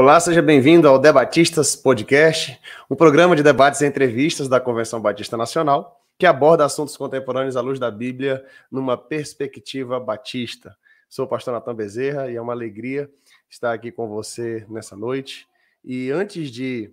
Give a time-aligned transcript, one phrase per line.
[0.00, 5.36] Olá, seja bem-vindo ao Debatistas Podcast, um programa de debates e entrevistas da Convenção Batista
[5.36, 10.74] Nacional, que aborda assuntos contemporâneos à luz da Bíblia numa perspectiva batista.
[11.06, 13.10] Sou o pastor Natan Bezerra e é uma alegria
[13.50, 15.46] estar aqui com você nessa noite.
[15.84, 16.90] E antes de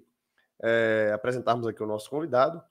[0.62, 2.62] eh, apresentarmos aqui o nosso convidado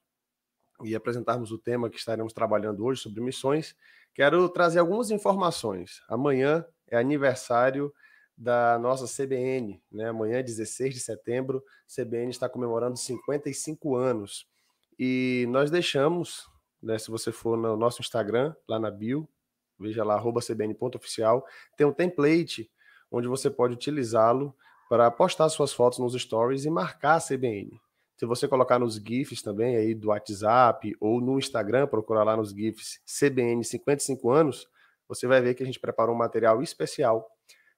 [0.83, 3.75] e apresentarmos o tema que estaremos trabalhando hoje sobre missões,
[4.13, 6.03] quero trazer algumas informações.
[6.07, 7.91] Amanhã é aniversário
[8.37, 10.09] da nossa CBN, né?
[10.09, 14.47] Amanhã, 16 de setembro, CBN está comemorando 55 anos.
[14.99, 16.47] E nós deixamos,
[16.81, 19.27] né, se você for no nosso Instagram, lá na bio,
[19.79, 21.45] veja lá, cbn.oficial,
[21.75, 22.69] tem um template
[23.11, 24.55] onde você pode utilizá-lo
[24.89, 27.79] para postar suas fotos nos stories e marcar a CBN.
[28.15, 32.51] Se você colocar nos GIFs também aí do WhatsApp ou no Instagram, procurar lá nos
[32.51, 34.67] GIFs CBN 55 anos,
[35.07, 37.29] você vai ver que a gente preparou um material especial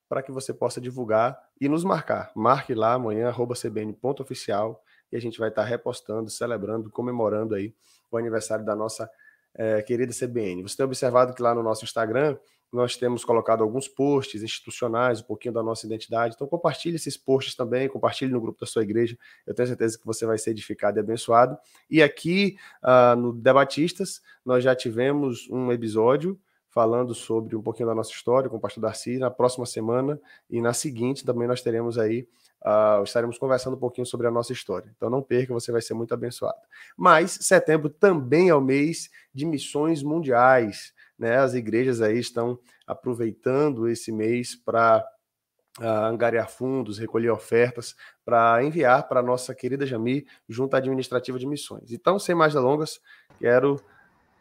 [0.10, 2.32] para que você possa divulgar e nos marcar.
[2.36, 7.74] Marque lá amanhã, cbn.oficial, e a gente vai estar repostando, celebrando, comemorando aí
[8.12, 9.10] o aniversário da nossa
[9.56, 10.64] eh, querida CBN.
[10.64, 12.38] Você tem observado que lá no nosso Instagram
[12.72, 16.36] nós temos colocado alguns posts institucionais, um pouquinho da nossa identidade.
[16.36, 19.18] Então compartilhe esses posts também, compartilhe no grupo da sua igreja.
[19.46, 21.58] Eu tenho certeza que você vai ser edificado e abençoado.
[21.90, 26.40] E aqui uh, no Debatistas nós já tivemos um episódio
[26.80, 30.18] falando sobre um pouquinho da nossa história com o pastor Darcy na próxima semana
[30.50, 32.26] e na seguinte também nós teremos aí
[32.64, 34.90] uh, estaremos conversando um pouquinho sobre a nossa história.
[34.96, 36.58] Então não perca, você vai ser muito abençoado.
[36.96, 41.36] Mas setembro também é o mês de missões mundiais, né?
[41.40, 45.06] As igrejas aí estão aproveitando esse mês para
[45.82, 47.94] uh, angariar fundos, recolher ofertas
[48.24, 51.92] para enviar para a nossa querida Jami, junto à administrativa de missões.
[51.92, 53.02] Então, sem mais delongas,
[53.38, 53.82] quero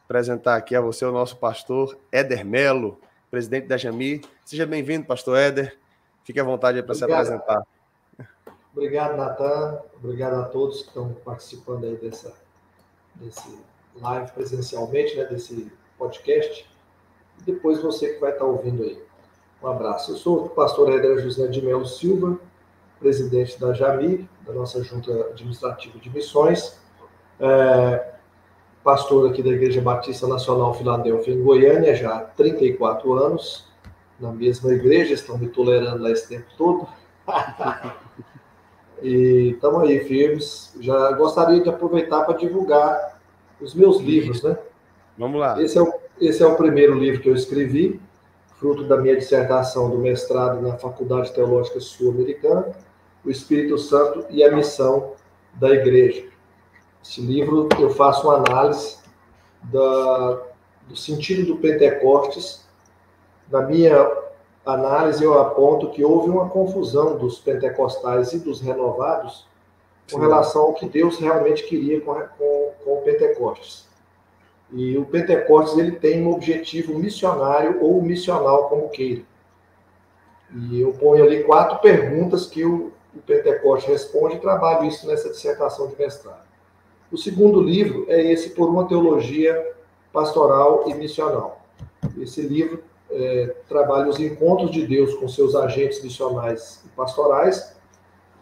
[0.08, 2.98] apresentar aqui a você o nosso pastor Éder Melo,
[3.30, 4.22] presidente da Jami.
[4.42, 5.76] Seja bem-vindo, pastor Éder.
[6.24, 7.62] Fique à vontade para se apresentar.
[8.72, 9.82] Obrigado, Natan.
[10.02, 12.32] Obrigado a todos que estão participando aí dessa,
[13.16, 13.58] desse
[13.96, 16.66] live presencialmente, né, desse podcast.
[17.40, 19.02] E depois você que vai estar ouvindo aí.
[19.62, 20.12] Um abraço.
[20.12, 22.38] Eu sou o pastor Éder José de Melo Silva,
[22.98, 26.80] presidente da JAMI, da nossa Junta Administrativa de Missões.
[27.38, 28.17] É,
[28.88, 33.66] pastor aqui da Igreja Batista Nacional Filadélfia, em Goiânia, já há 34 anos,
[34.18, 36.88] na mesma igreja, estão me tolerando lá esse tempo todo.
[39.02, 40.74] e estamos aí firmes.
[40.80, 43.20] Já gostaria de aproveitar para divulgar
[43.60, 44.56] os meus livros, né?
[45.18, 45.62] Vamos lá.
[45.62, 48.00] Esse é, o, esse é o primeiro livro que eu escrevi,
[48.58, 52.74] fruto da minha dissertação do mestrado na Faculdade Teológica Sul-Americana,
[53.22, 55.12] o Espírito Santo e a missão
[55.60, 56.37] da Igreja.
[57.08, 58.98] Esse livro eu faço uma análise
[59.62, 60.42] da,
[60.86, 62.66] do sentido do Pentecostes.
[63.50, 64.14] Na minha
[64.66, 69.48] análise, eu aponto que houve uma confusão dos pentecostais e dos renovados
[70.12, 73.88] com relação ao que Deus realmente queria com, com, com o Pentecostes.
[74.70, 79.22] E o Pentecostes ele tem um objetivo missionário ou missional, como queira.
[80.54, 85.30] E eu ponho ali quatro perguntas que o, o Pentecostes responde e trabalho isso nessa
[85.30, 86.47] dissertação de mestrado.
[87.10, 89.72] O segundo livro é esse Por uma Teologia
[90.12, 91.62] Pastoral e Missional.
[92.18, 97.74] Esse livro é, trabalha os encontros de Deus com seus agentes missionais e pastorais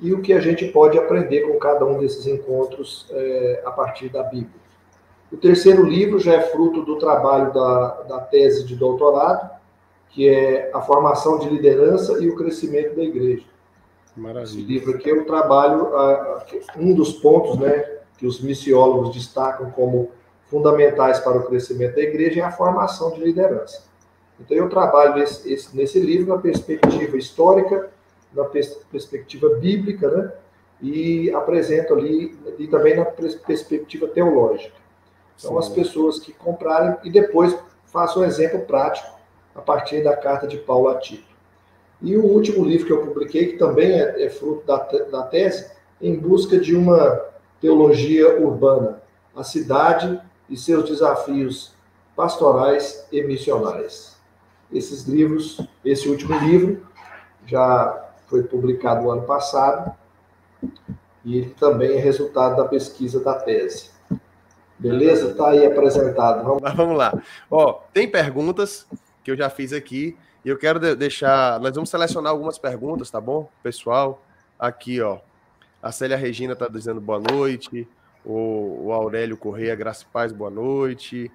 [0.00, 4.08] e o que a gente pode aprender com cada um desses encontros é, a partir
[4.08, 4.66] da Bíblia.
[5.32, 9.50] O terceiro livro já é fruto do trabalho da, da tese de doutorado,
[10.10, 13.44] que é a formação de liderança e o crescimento da igreja.
[14.16, 14.44] Maravilha.
[14.44, 15.90] Esse livro aqui eu trabalho,
[16.76, 20.10] um dos pontos, né, que os missiólogos destacam como
[20.46, 23.84] fundamentais para o crescimento da igreja é a formação de liderança.
[24.38, 27.90] Então, eu trabalho esse, esse, nesse livro na perspectiva histórica,
[28.32, 30.32] na pers perspectiva bíblica, né?
[30.80, 34.76] E apresento ali, e também na perspectiva teológica.
[35.38, 35.58] Então, Sim.
[35.58, 39.10] as pessoas que comprarem, e depois faço um exemplo prático
[39.54, 41.34] a partir da carta de Paulo a Tito.
[42.02, 44.76] E o último livro que eu publiquei, que também é, é fruto da,
[45.10, 45.70] da tese,
[46.00, 47.24] em busca de uma
[47.60, 49.02] Teologia Urbana,
[49.34, 51.74] a cidade e seus desafios
[52.14, 54.16] pastorais e missionais.
[54.72, 56.86] Esses livros, esse último livro,
[57.46, 59.94] já foi publicado no ano passado
[61.24, 63.90] e ele também é resultado da pesquisa da tese.
[64.78, 65.30] Beleza?
[65.30, 66.44] Está aí apresentado.
[66.44, 67.12] Vamos, vamos lá.
[67.50, 68.86] Ó, tem perguntas
[69.24, 71.58] que eu já fiz aqui e eu quero deixar.
[71.60, 74.22] Nós vamos selecionar algumas perguntas, tá bom, pessoal?
[74.58, 75.18] Aqui, ó.
[75.82, 77.86] A Célia Regina está dizendo boa noite.
[78.24, 81.30] O, o, Aurélio Correia, Graça Paz, boa noite.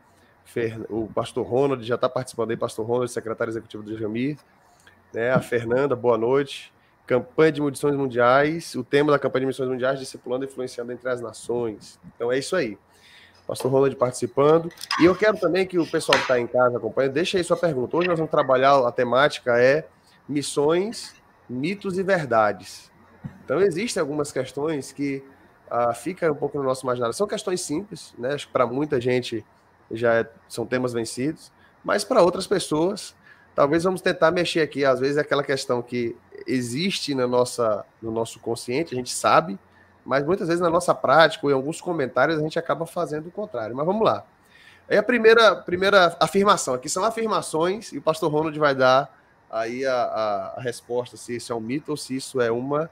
[0.89, 4.37] O pastor Ronald já está participando aí, pastor Ronald, secretário executivo do Jamir.
[5.13, 5.31] Né?
[5.31, 6.73] A Fernanda, boa noite.
[7.07, 11.07] Campanha de Missões Mundiais, o tema da campanha de Missões Mundiais, discipulando e influenciando entre
[11.09, 11.99] as nações.
[12.15, 12.77] Então é isso aí.
[13.47, 14.69] Pastor Ronald participando.
[14.99, 17.57] E eu quero também que o pessoal que está em casa acompanhando, deixe aí sua
[17.57, 17.97] pergunta.
[17.97, 19.87] Hoje nós vamos trabalhar, a temática é
[20.27, 21.15] missões,
[21.49, 22.90] mitos e verdades.
[23.43, 25.23] Então, existem algumas questões que
[25.71, 27.13] uh, ficam um pouco no nosso imaginário.
[27.13, 28.33] São questões simples, né?
[28.33, 29.45] Acho que para muita gente
[29.89, 31.51] já é, são temas vencidos,
[31.83, 33.15] mas para outras pessoas,
[33.55, 34.85] talvez vamos tentar mexer aqui.
[34.85, 39.57] Às vezes é aquela questão que existe na nossa, no nosso consciente, a gente sabe,
[40.05, 43.31] mas muitas vezes na nossa prática ou em alguns comentários a gente acaba fazendo o
[43.31, 43.75] contrário.
[43.75, 44.25] Mas vamos lá.
[44.89, 49.17] Aí a primeira, primeira afirmação, aqui são afirmações, e o pastor Ronald vai dar
[49.49, 52.89] aí a, a, a resposta se isso é um mito ou se isso é uma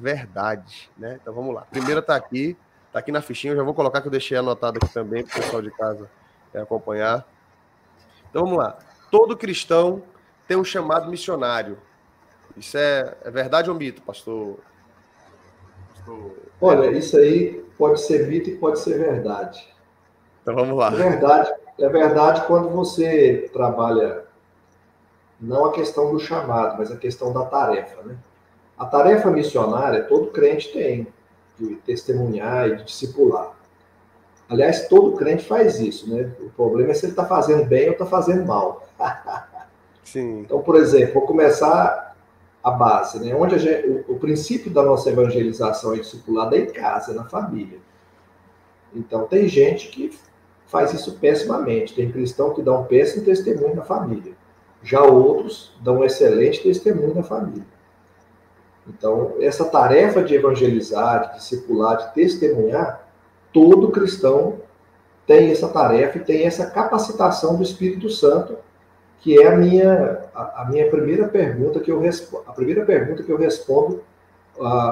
[0.00, 1.18] verdade, né?
[1.20, 1.62] Então vamos lá.
[1.70, 2.56] Primeiro tá aqui,
[2.92, 5.38] tá aqui na fichinha, eu já vou colocar que eu deixei anotado aqui também para
[5.38, 6.08] o pessoal de casa
[6.54, 7.26] acompanhar.
[8.30, 8.78] Então vamos lá.
[9.10, 10.02] Todo cristão
[10.46, 11.78] tem um chamado missionário.
[12.56, 14.58] Isso é, é verdade ou mito, pastor?
[15.94, 16.36] pastor?
[16.60, 19.66] Olha, isso aí pode ser mito e pode ser verdade.
[20.42, 20.88] Então vamos lá.
[20.88, 24.24] É verdade, é verdade quando você trabalha
[25.40, 28.16] não a questão do chamado, mas a questão da tarefa, né?
[28.78, 31.06] A tarefa missionária todo crente tem,
[31.58, 33.52] de testemunhar e de discipular.
[34.48, 36.30] Aliás, todo crente faz isso, né?
[36.40, 38.86] O problema é se ele está fazendo bem ou está fazendo mal.
[40.04, 40.40] Sim.
[40.40, 42.16] Então, por exemplo, vou começar
[42.62, 43.34] a base, né?
[43.34, 47.78] Onde gente, o, o, princípio da nossa evangelização e discipulado é em casa, na família.
[48.94, 50.16] Então, tem gente que
[50.66, 51.94] faz isso pessimamente.
[51.94, 54.32] Tem cristão que dá um péssimo testemunho na família.
[54.82, 57.66] Já outros dão um excelente testemunho na família.
[58.88, 63.06] Então, essa tarefa de evangelizar, de discipular, de testemunhar,
[63.52, 64.60] todo cristão
[65.26, 68.56] tem essa tarefa e tem essa capacitação do Espírito Santo,
[69.20, 73.22] que é a minha, a, a minha primeira pergunta que eu respondo, a primeira pergunta
[73.22, 74.02] que eu respondo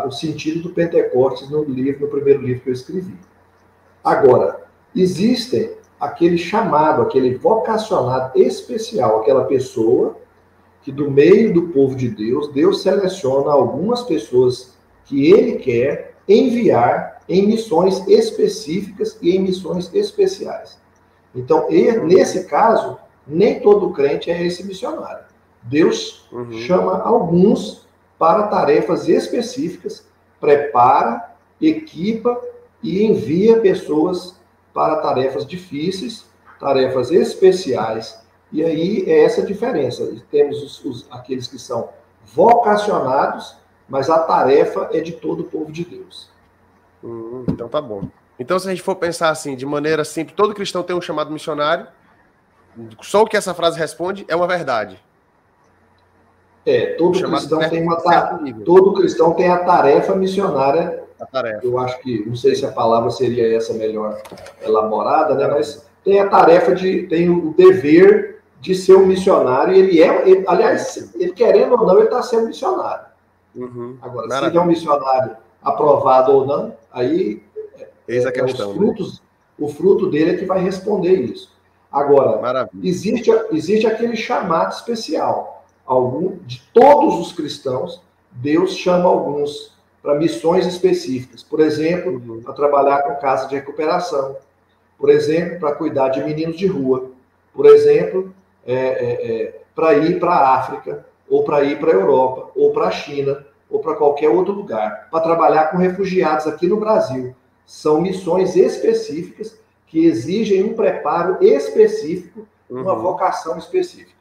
[0.06, 3.16] o sentido do Pentecostes no livro, no primeiro livro que eu escrevi.
[4.04, 4.60] Agora,
[4.94, 10.16] existem aquele chamado, aquele vocacionado especial, aquela pessoa
[10.86, 17.22] que do meio do povo de Deus, Deus seleciona algumas pessoas que ele quer enviar
[17.28, 20.78] em missões específicas e em missões especiais.
[21.34, 21.66] Então,
[22.04, 25.24] nesse caso, nem todo crente é esse missionário.
[25.60, 26.52] Deus uhum.
[26.52, 30.06] chama alguns para tarefas específicas,
[30.40, 32.40] prepara, equipa
[32.80, 34.36] e envia pessoas
[34.72, 36.26] para tarefas difíceis,
[36.60, 38.24] tarefas especiais.
[38.52, 40.08] E aí é essa a diferença.
[40.30, 41.90] Temos os, os, aqueles que são
[42.24, 43.56] vocacionados,
[43.88, 46.30] mas a tarefa é de todo o povo de Deus.
[47.02, 48.08] Hum, então tá bom.
[48.38, 51.30] Então, se a gente for pensar assim, de maneira simples, todo cristão tem um chamado
[51.30, 51.86] missionário,
[53.00, 55.02] só o que essa frase responde é uma verdade.
[56.66, 57.96] É, todo cristão tem uma
[58.64, 61.64] todo cristão tem a tarefa missionária a tarefa.
[61.64, 64.20] Eu acho que, não sei se a palavra seria essa melhor
[64.62, 65.48] elaborada, né?
[65.48, 70.28] Mas tem a tarefa de, tem o dever de ser um missionário, e ele é,
[70.28, 73.06] ele, aliás, ele querendo ou não, ele está sendo missionário.
[73.54, 73.96] Uhum.
[74.02, 74.40] Agora, Maravilha.
[74.40, 77.42] se ele é um missionário aprovado ou não, aí
[78.06, 78.78] Eis a é, questão, os né?
[78.78, 79.26] frutos, né?
[79.58, 81.54] o fruto dele é que vai responder isso.
[81.90, 85.64] Agora, existe, existe aquele chamado especial.
[85.84, 91.42] Algum, de todos os cristãos, Deus chama alguns para missões específicas.
[91.42, 92.42] Por exemplo, uhum.
[92.42, 94.36] para trabalhar com casa de recuperação.
[94.98, 97.10] Por exemplo, para cuidar de meninos de rua.
[97.52, 98.34] Por exemplo,
[98.66, 102.72] é, é, é, para ir para a África, ou para ir para a Europa, ou
[102.72, 105.08] para a China, ou para qualquer outro lugar.
[105.10, 107.34] Para trabalhar com refugiados aqui no Brasil.
[107.64, 112.82] São missões específicas que exigem um preparo específico, uhum.
[112.82, 114.16] uma vocação específica.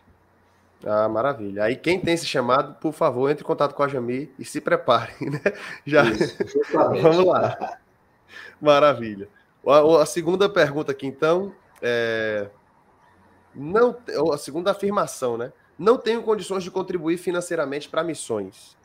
[0.86, 1.64] Ah, maravilha.
[1.64, 4.62] Aí quem tem esse chamado, por favor, entre em contato com a Jami e se
[4.62, 5.42] preparem, né?
[5.86, 6.04] Já.
[6.06, 6.38] Isso,
[6.74, 7.78] Vamos lá.
[8.62, 9.28] Maravilha.
[9.68, 12.48] A, a, segunda pergunta aqui, então, é...
[13.56, 13.98] não,
[14.34, 15.54] a segunda afirmação, né?
[15.78, 18.76] Não tenho condições de contribuir financeiramente para missões.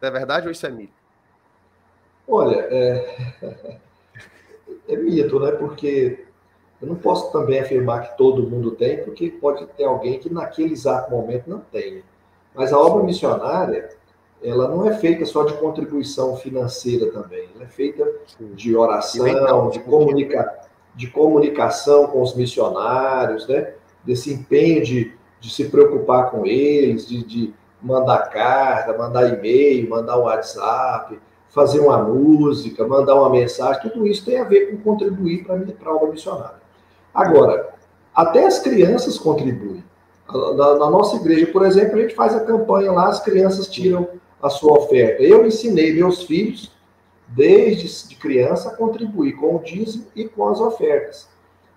[0.00, 0.92] É verdade ou isso é mito?
[2.26, 3.16] Olha, é,
[4.88, 5.52] é mito, né?
[5.52, 6.24] Porque
[6.80, 10.72] eu não posso também afirmar que todo mundo tem, porque pode ter alguém que naquele
[10.72, 12.02] exato momento não tenha.
[12.54, 13.90] Mas a obra missionária,
[14.42, 18.10] ela não é feita só de contribuição financeira também, ela é feita
[18.54, 23.74] de oração, de, comunica de comunicação com os missionários, né?
[24.04, 30.18] desse empenho de, de se preocupar com eles, de, de mandar carta, mandar e-mail, mandar
[30.18, 31.18] um WhatsApp,
[31.48, 35.94] fazer uma música, mandar uma mensagem, tudo isso tem a ver com contribuir para a
[35.94, 36.60] obra missionária.
[37.12, 37.70] Agora,
[38.14, 39.82] até as crianças contribuem.
[40.32, 44.08] Na, na, nossa igreja, por exemplo, a gente faz a campanha lá, as crianças tiram
[44.40, 45.22] a sua oferta.
[45.22, 46.70] Eu ensinei meus filhos,
[47.30, 51.28] desde de criança, contribuir com o dízimo e com as ofertas.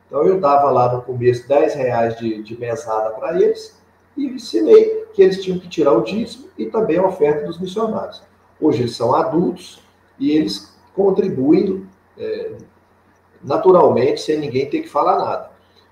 [0.07, 3.79] Então, eu dava lá no começo 10 reais de, de mesada para eles
[4.15, 8.21] e ensinei que eles tinham que tirar o dízimo e também a oferta dos missionários.
[8.59, 9.81] Hoje eles são adultos
[10.19, 12.51] e eles contribuem é,
[13.43, 15.51] naturalmente, sem ninguém ter que falar nada.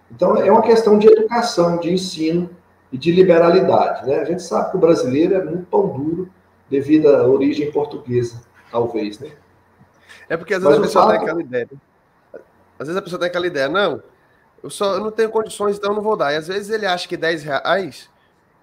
[0.09, 2.49] Então, é uma questão de educação, de ensino
[2.91, 4.05] e de liberalidade.
[4.07, 4.19] Né?
[4.19, 6.29] A gente sabe que o brasileiro é muito pão duro
[6.69, 8.41] devido à origem portuguesa,
[8.71, 9.19] talvez.
[9.19, 9.31] Né?
[10.31, 11.69] É porque às vezes Mas a pessoa tem aquela ideia.
[12.79, 14.01] Às vezes a pessoa tem aquela ideia, não,
[14.63, 16.31] eu só eu não tenho condições, então eu não vou dar.
[16.31, 18.09] E às vezes ele acha que 10 reais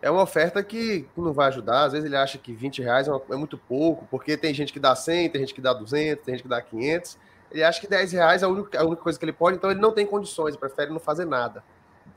[0.01, 1.85] é uma oferta que não vai ajudar.
[1.85, 4.73] Às vezes ele acha que 20 reais é, uma, é muito pouco, porque tem gente
[4.73, 7.19] que dá 100, tem gente que dá 200, tem gente que dá 500.
[7.53, 9.71] Ele acha que 10 reais é a única, a única coisa que ele pode, então
[9.71, 11.63] ele não tem condições, prefere não fazer nada.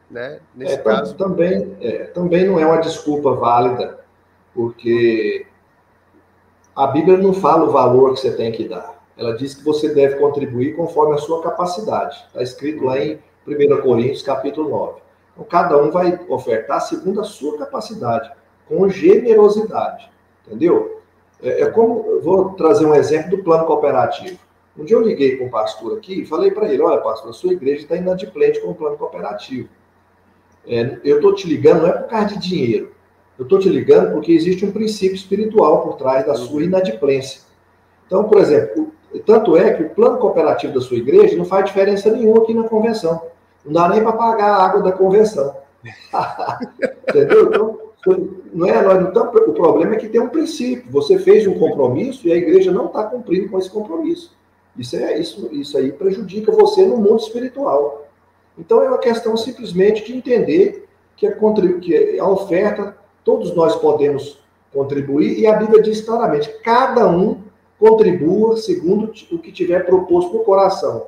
[0.09, 0.39] Né?
[0.55, 1.13] Nesse é, caso.
[1.15, 3.99] Também, é, também não é uma desculpa válida,
[4.53, 5.45] porque
[6.73, 9.00] a Bíblia não fala o valor que você tem que dar.
[9.21, 12.25] Ela diz que você deve contribuir conforme a sua capacidade.
[12.27, 14.99] Está escrito lá em 1 Coríntios, capítulo 9.
[15.33, 18.31] Então, cada um vai ofertar segundo a sua capacidade,
[18.67, 20.09] com generosidade.
[20.47, 21.01] Entendeu?
[21.39, 24.39] É, é como, vou trazer um exemplo do plano cooperativo.
[24.75, 27.33] Um dia eu liguei para um pastor aqui e falei para ele: olha, pastor, a
[27.33, 29.69] sua igreja está inadimplente com o plano cooperativo.
[30.65, 32.91] É, eu estou te ligando não é por causa de dinheiro.
[33.37, 37.41] Eu estou te ligando porque existe um princípio espiritual por trás da sua inadimplência.
[38.07, 42.09] Então, por exemplo, tanto é que o plano cooperativo da sua igreja não faz diferença
[42.11, 43.21] nenhuma aqui na convenção.
[43.65, 45.55] Não dá nem para pagar a água da convenção.
[47.09, 47.47] Entendeu?
[47.47, 50.91] Então, não é, nós não estamos, o problema é que tem um princípio.
[50.91, 54.35] Você fez um compromisso e a igreja não está cumprindo com esse compromisso.
[54.77, 58.07] Isso, é, isso, isso aí prejudica você no mundo espiritual.
[58.57, 61.35] Então é uma questão simplesmente de entender que a,
[61.81, 64.39] que a oferta, todos nós podemos
[64.73, 67.41] contribuir, e a Bíblia diz claramente: cada um
[67.81, 71.07] contribua segundo o que tiver proposto no coração,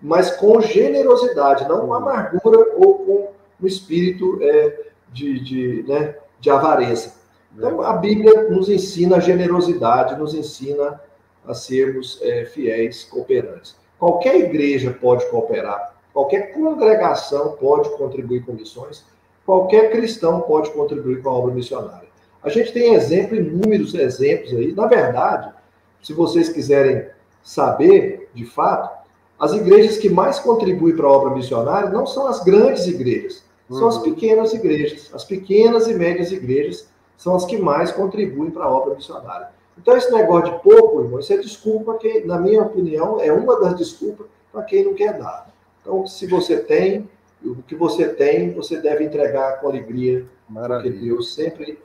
[0.00, 3.28] mas com generosidade, não com amargura ou com
[3.62, 7.12] um espírito é, de, de, né, de avareza.
[7.54, 10.98] Então, a Bíblia nos ensina a generosidade, nos ensina
[11.46, 13.76] a sermos é, fiéis cooperantes.
[13.98, 19.04] Qualquer igreja pode cooperar, qualquer congregação pode contribuir com missões,
[19.44, 22.08] qualquer cristão pode contribuir com a obra missionária.
[22.42, 24.72] A gente tem exemplo, inúmeros exemplos aí.
[24.72, 25.59] Na verdade,
[26.02, 27.06] se vocês quiserem
[27.42, 29.00] saber, de fato,
[29.38, 33.88] as igrejas que mais contribuem para a obra missionária não são as grandes igrejas, são
[33.88, 34.02] as uhum.
[34.02, 35.10] pequenas igrejas.
[35.14, 39.48] As pequenas e médias igrejas são as que mais contribuem para a obra missionária.
[39.78, 43.58] Então, esse negócio de pouco, irmão, isso é desculpa que, na minha opinião, é uma
[43.60, 45.48] das desculpas para quem não quer dar.
[45.80, 47.08] Então, se você tem,
[47.42, 50.92] o que você tem, você deve entregar com alegria, Maravilha.
[50.92, 51.78] porque Deus sempre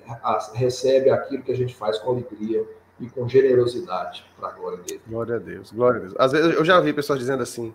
[0.53, 2.65] recebe aquilo que a gente faz com alegria
[2.99, 5.01] e com generosidade para a glória dele.
[5.07, 6.13] Glória a Deus, glória a Deus.
[6.17, 7.73] Às vezes eu já vi pessoas dizendo assim: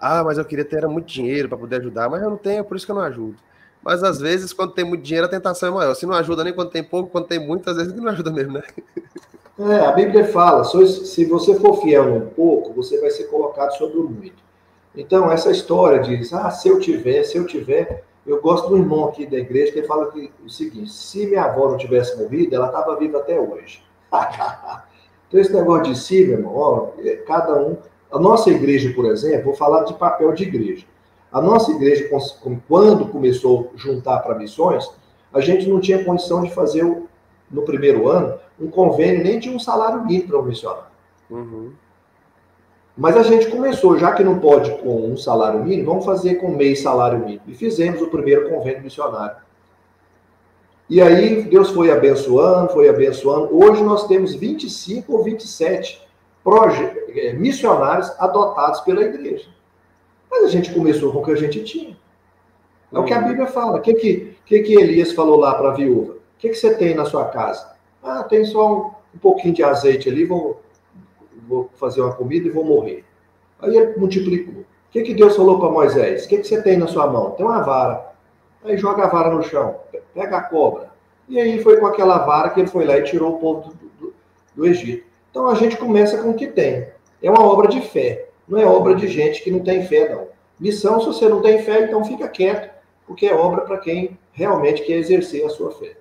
[0.00, 2.76] ah, mas eu queria ter muito dinheiro para poder ajudar, mas eu não tenho, por
[2.76, 3.36] isso que eu não ajudo.
[3.82, 5.94] Mas às vezes, quando tem muito dinheiro, a tentação é maior.
[5.94, 8.52] Se não ajuda nem quando tem pouco, quando tem muito, às vezes não ajuda mesmo,
[8.54, 8.62] né?
[9.58, 13.98] É, a Bíblia fala: se você for fiel no pouco, você vai ser colocado sobre
[13.98, 14.42] o muito.
[14.94, 18.04] Então, essa história diz: ah, se eu tiver, se eu tiver.
[18.26, 21.70] Eu gosto do irmão aqui da igreja que fala que, o seguinte: se minha avó
[21.70, 23.82] não tivesse morrido, ela estava viva até hoje.
[25.28, 27.76] então, esse negócio de si, meu irmão, ó, é, cada um.
[28.10, 30.84] A nossa igreja, por exemplo, vou falar de papel de igreja.
[31.32, 32.10] A nossa igreja,
[32.66, 34.90] quando começou a juntar para missões,
[35.32, 36.84] a gente não tinha condição de fazer,
[37.48, 40.90] no primeiro ano, um convênio nem de um salário mínimo para um missionário.
[41.30, 41.72] Uhum.
[42.96, 46.50] Mas a gente começou, já que não pode com um salário mínimo, vamos fazer com
[46.50, 47.42] meio salário mínimo.
[47.46, 49.36] E fizemos o primeiro convênio missionário.
[50.90, 53.56] E aí Deus foi abençoando, foi abençoando.
[53.56, 56.04] Hoje nós temos 25 ou 27
[57.14, 59.48] é, missionários adotados pela igreja.
[60.28, 61.96] Mas a gente começou com o que a gente tinha.
[62.92, 63.28] É o que a uhum.
[63.28, 63.78] Bíblia fala.
[63.78, 66.14] O que, que, que, que Elias falou lá para a viúva?
[66.14, 67.70] O que, que você tem na sua casa?
[68.02, 70.60] Ah, tem só um, um pouquinho de azeite ali, vou,
[71.46, 73.04] vou fazer uma comida e vou morrer.
[73.60, 74.62] Aí ele multiplicou.
[74.62, 76.24] O que, que Deus falou para Moisés?
[76.24, 77.30] O que, que você tem na sua mão?
[77.30, 78.10] Tem uma vara.
[78.64, 79.76] Aí joga a vara no chão,
[80.14, 80.90] pega a cobra.
[81.28, 83.74] E aí foi com aquela vara que ele foi lá e tirou o povo do,
[83.74, 84.14] do,
[84.54, 85.06] do Egito.
[85.30, 86.88] Então a gente começa com o que tem.
[87.22, 90.28] É uma obra de fé, não é obra de gente que não tem fé, não.
[90.58, 92.70] Missão, se você não tem fé, então fica quieto,
[93.06, 95.96] porque é obra para quem realmente quer exercer a sua fé.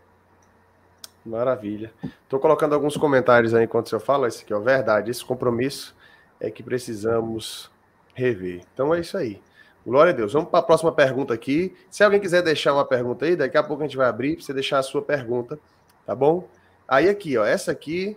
[1.26, 1.91] Maravilha.
[2.24, 5.95] Estou colocando alguns comentários aí enquanto você fala, esse aqui, ó, verdade, esse compromisso
[6.39, 7.69] é que precisamos
[8.13, 8.62] rever.
[8.74, 9.41] Então é isso aí.
[9.89, 10.34] Glória a Deus.
[10.34, 11.75] Vamos para a próxima pergunta aqui.
[11.89, 14.45] Se alguém quiser deixar uma pergunta aí, daqui a pouco a gente vai abrir para
[14.45, 15.58] você deixar a sua pergunta,
[16.06, 16.47] tá bom?
[16.88, 18.15] Aí aqui, ó, essa aqui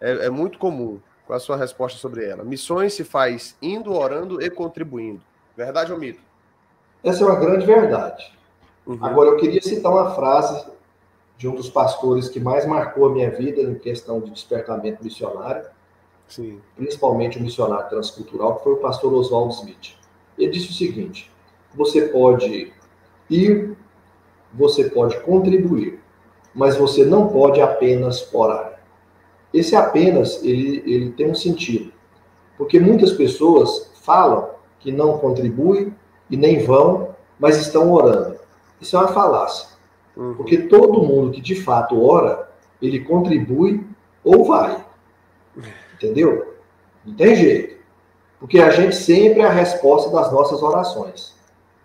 [0.00, 0.98] é, é muito comum.
[1.24, 2.42] Qual a sua resposta sobre ela?
[2.42, 5.20] Missões se faz indo, orando e contribuindo.
[5.56, 6.20] Verdade ou mito?
[7.04, 8.36] Essa é uma grande verdade.
[8.84, 8.98] Uhum.
[9.00, 10.66] Agora, eu queria citar uma frase
[11.38, 15.64] de um dos pastores que mais marcou a minha vida em questão de despertamento missionário,
[16.26, 16.60] Sim.
[16.74, 20.02] principalmente o missionário transcultural, que foi o pastor Oswaldo Smith.
[20.38, 21.30] Ele disse o seguinte:
[21.74, 22.72] você pode
[23.28, 23.76] ir,
[24.52, 26.00] você pode contribuir,
[26.54, 28.80] mas você não pode apenas orar.
[29.52, 31.92] Esse apenas, ele, ele tem um sentido.
[32.56, 35.94] Porque muitas pessoas falam que não contribuem
[36.30, 38.36] e nem vão, mas estão orando.
[38.80, 39.68] Isso é uma falácia.
[40.16, 40.34] Uhum.
[40.34, 43.84] Porque todo mundo que de fato ora, ele contribui
[44.22, 44.84] ou vai.
[45.94, 46.54] Entendeu?
[47.04, 47.76] Não tem jeito.
[48.44, 51.34] Porque a gente sempre é a resposta das nossas orações.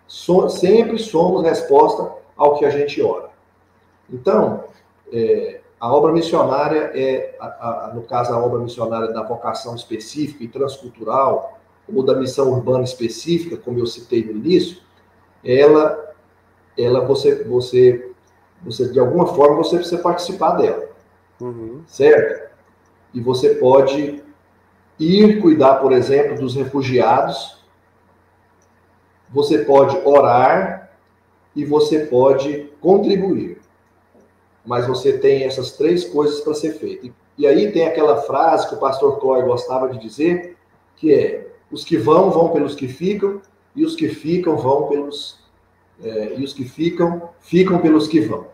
[0.06, 3.30] So, sempre somos resposta ao que a gente ora.
[4.12, 4.64] Então,
[5.10, 10.44] é, a obra missionária é, a, a, no caso, a obra missionária da vocação específica
[10.44, 11.58] e transcultural,
[11.90, 14.82] ou da missão urbana específica, como eu citei no início,
[15.42, 16.12] ela,
[16.76, 18.12] ela você, você
[18.62, 20.90] você de alguma forma você precisa participar dela,
[21.40, 21.80] uhum.
[21.86, 22.50] certo?
[23.14, 24.22] E você pode
[25.00, 27.58] ir cuidar, por exemplo, dos refugiados,
[29.30, 30.90] você pode orar
[31.56, 33.58] e você pode contribuir.
[34.64, 37.12] Mas você tem essas três coisas para ser feito.
[37.38, 40.58] E aí tem aquela frase que o pastor Clói gostava de dizer,
[40.96, 43.40] que é: os que vão, vão pelos que ficam,
[43.74, 45.40] e os que ficam, vão pelos.
[46.02, 48.46] É, e os que ficam, ficam pelos que vão.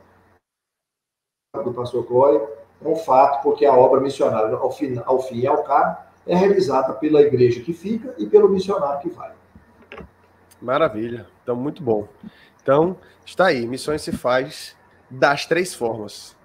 [1.64, 2.40] Do pastor Clói
[2.84, 6.34] é um fato, porque a obra missionária, ao fim, ao fim e ao cabo, é
[6.34, 9.32] realizada pela igreja que fica e pelo missionário que vai.
[10.60, 11.26] Maravilha.
[11.42, 12.08] Então, muito bom.
[12.62, 13.66] Então, está aí.
[13.66, 14.76] Missões se faz
[15.08, 16.36] das três formas.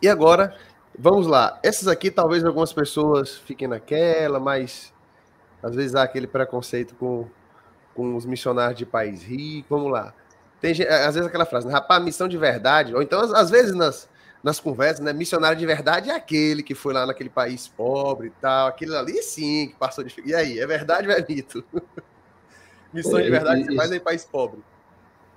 [0.00, 0.56] E agora,
[0.98, 1.58] vamos lá.
[1.62, 4.92] Essas aqui, talvez algumas pessoas fiquem naquela, mas
[5.62, 7.26] às vezes há aquele preconceito com,
[7.94, 9.76] com os missionários de país rico.
[9.76, 10.14] Vamos lá.
[10.60, 11.72] Tem, às vezes aquela frase, né?
[11.72, 12.94] rapaz, missão de verdade.
[12.94, 14.08] Ou então, às vezes, nas,
[14.42, 15.12] nas conversas, né?
[15.12, 18.68] Missionário de verdade é aquele que foi lá naquele país pobre e tal.
[18.68, 20.14] Aquele ali sim que passou de.
[20.24, 21.64] E aí, é verdade ou é mito?
[22.92, 24.60] Missão é, de verdade isso, faz em país pobre.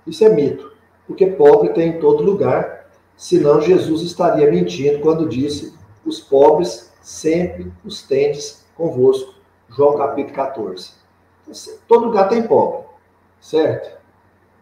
[0.06, 0.72] Isso é mito.
[1.06, 2.82] Porque pobre tem em todo lugar.
[3.16, 9.34] Senão Jesus estaria mentindo quando disse: os pobres sempre os tendes convosco.
[9.68, 10.92] João capítulo 14.
[11.42, 12.86] Então, todo lugar tem pobre,
[13.40, 13.98] certo?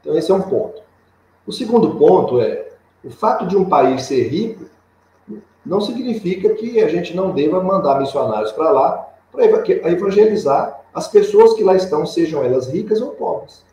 [0.00, 0.82] Então, esse é um ponto.
[1.46, 2.69] O segundo ponto é
[3.04, 4.64] o fato de um país ser rico
[5.64, 9.44] não significa que a gente não deva mandar missionários para lá para
[9.90, 13.64] evangelizar as pessoas que lá estão, sejam elas ricas ou pobres.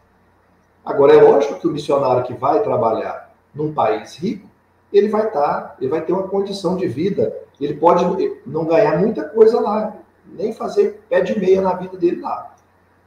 [0.86, 4.48] Agora, é lógico que o missionário que vai trabalhar num país rico,
[4.94, 8.06] ele vai estar, tá, ele vai ter uma condição de vida, ele pode
[8.46, 12.56] não ganhar muita coisa lá, nem fazer pé de meia na vida dele lá.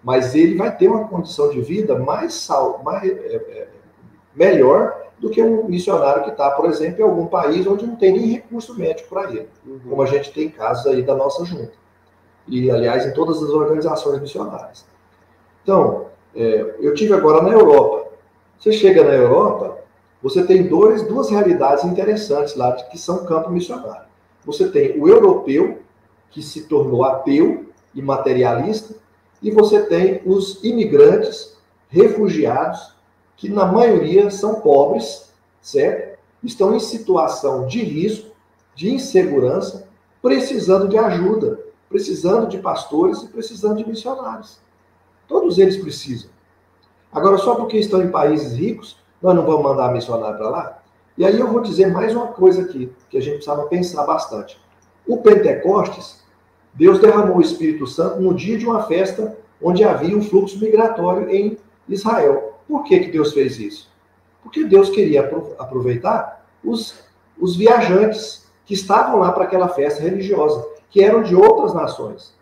[0.03, 3.69] Mas ele vai ter uma condição de vida mais, sal, mais é, é,
[4.35, 8.13] melhor do que um missionário que está, por exemplo, em algum país onde não tem
[8.13, 9.81] nem recurso médico para ele, uhum.
[9.89, 11.73] como a gente tem casos aí da nossa junta.
[12.49, 14.87] E, aliás, em todas as organizações missionárias.
[15.63, 18.09] Então, é, eu tive agora na Europa.
[18.59, 19.79] Você chega na Europa,
[20.23, 24.07] você tem dois, duas realidades interessantes lá, que são campo missionário.
[24.45, 25.79] Você tem o europeu,
[26.31, 28.95] que se tornou ateu e materialista,
[29.43, 32.95] e você tem os imigrantes, refugiados,
[33.41, 36.19] que na maioria são pobres, certo?
[36.45, 38.33] Estão em situação de risco,
[38.75, 39.89] de insegurança,
[40.21, 44.61] precisando de ajuda, precisando de pastores e precisando de missionários.
[45.27, 46.29] Todos eles precisam.
[47.11, 50.83] Agora, só porque estão em países ricos, nós não vamos mandar missionário para lá?
[51.17, 54.61] E aí eu vou dizer mais uma coisa aqui, que a gente precisava pensar bastante.
[55.07, 56.23] O Pentecostes,
[56.75, 61.31] Deus derramou o Espírito Santo no dia de uma festa onde havia um fluxo migratório
[61.31, 61.57] em
[61.89, 62.50] Israel.
[62.71, 63.91] Por que, que Deus fez isso?
[64.45, 65.29] Porque Deus queria
[65.59, 67.03] aproveitar os,
[67.37, 72.33] os viajantes que estavam lá para aquela festa religiosa, que eram de outras nações.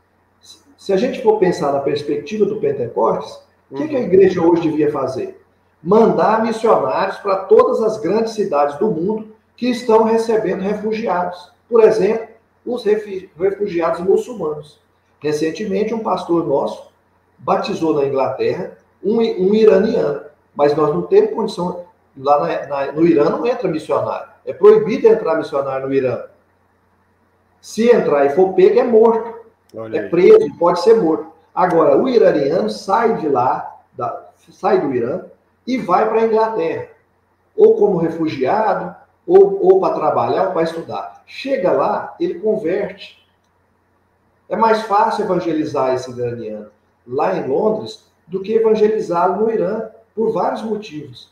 [0.76, 4.68] Se a gente for pensar na perspectiva do Pentecostes, o que, que a igreja hoje
[4.68, 5.42] devia fazer?
[5.82, 11.50] Mandar missionários para todas as grandes cidades do mundo que estão recebendo refugiados.
[11.66, 12.28] Por exemplo,
[12.66, 14.78] os refugiados muçulmanos.
[15.20, 16.92] Recentemente, um pastor nosso
[17.38, 20.22] batizou na Inglaterra um, um iraniano.
[20.54, 21.84] Mas nós não temos condição.
[22.16, 24.28] Lá na, na, no Irã não entra missionário.
[24.44, 26.24] É proibido entrar missionário no Irã.
[27.61, 29.38] Se entrar e for pego, é morto.
[29.74, 30.08] Olha é aí.
[30.08, 31.32] preso, pode ser morto.
[31.54, 35.24] Agora, o iraniano sai de lá, da, sai do Irã
[35.66, 36.88] e vai para a Inglaterra.
[37.56, 38.94] Ou como refugiado,
[39.26, 41.22] ou, ou para trabalhar, ou para estudar.
[41.26, 43.18] Chega lá, ele converte.
[44.48, 46.70] É mais fácil evangelizar esse iraniano
[47.06, 51.30] lá em Londres do que evangelizá-lo no Irã, por vários motivos.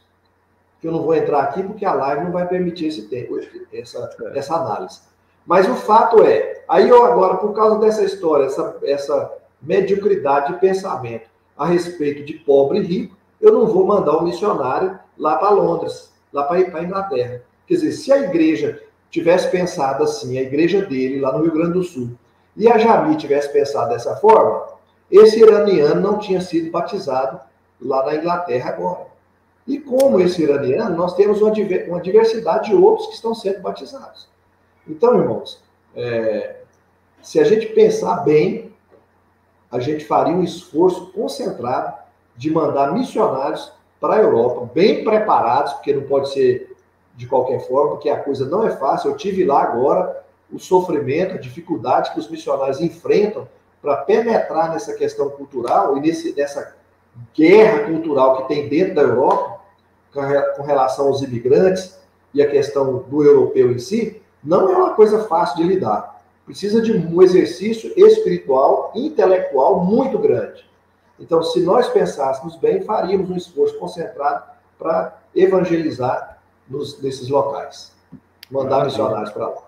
[0.81, 3.39] Que eu não vou entrar aqui porque a live não vai permitir esse tempo,
[3.73, 4.39] essa, é.
[4.39, 5.01] essa análise.
[5.47, 9.33] Mas o fato é, aí eu agora, por causa dessa história, essa, essa
[9.63, 14.99] mediocridade de pensamento a respeito de pobre e rico, eu não vou mandar um missionário
[15.17, 17.43] lá para Londres, lá para a Inglaterra.
[17.67, 21.75] Quer dizer, se a igreja tivesse pensado assim, a igreja dele lá no Rio Grande
[21.75, 22.11] do Sul,
[22.57, 24.76] e a Jami tivesse pensado dessa forma,
[25.11, 27.41] esse iraniano não tinha sido batizado
[27.81, 29.07] lá na Inglaterra agora.
[29.67, 31.53] E como esse iraniano, nós temos uma,
[31.89, 34.29] uma diversidade de outros que estão sendo batizados.
[34.87, 35.63] Então, irmãos,
[35.95, 36.61] é,
[37.21, 38.73] se a gente pensar bem,
[39.71, 41.95] a gente faria um esforço concentrado
[42.37, 46.77] de mandar missionários para a Europa, bem preparados, porque não pode ser
[47.17, 49.11] de qualquer forma, porque a coisa não é fácil.
[49.11, 53.49] Eu tive lá agora o sofrimento, a dificuldade que os missionários enfrentam
[53.87, 56.75] para penetrar nessa questão cultural e nesse, nessa
[57.33, 59.61] guerra cultural que tem dentro da Europa,
[60.57, 61.97] com relação aos imigrantes
[62.35, 66.21] e a questão do europeu em si, não é uma coisa fácil de lidar.
[66.45, 70.69] precisa de um exercício espiritual, intelectual muito grande.
[71.21, 77.93] Então, se nós pensássemos bem, faríamos um esforço concentrado para evangelizar nos, nesses locais,
[78.51, 79.63] mandar missionários para lá.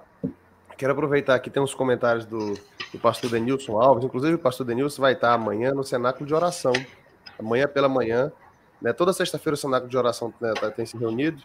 [0.76, 2.54] Quero aproveitar aqui, tem uns comentários do,
[2.92, 6.72] do pastor Denilson Alves, inclusive o pastor Denilson vai estar amanhã no cenáculo de oração,
[7.38, 8.33] amanhã pela manhã,
[8.81, 11.42] né, toda sexta-feira o cenáculo de oração né, tá, tem se reunido,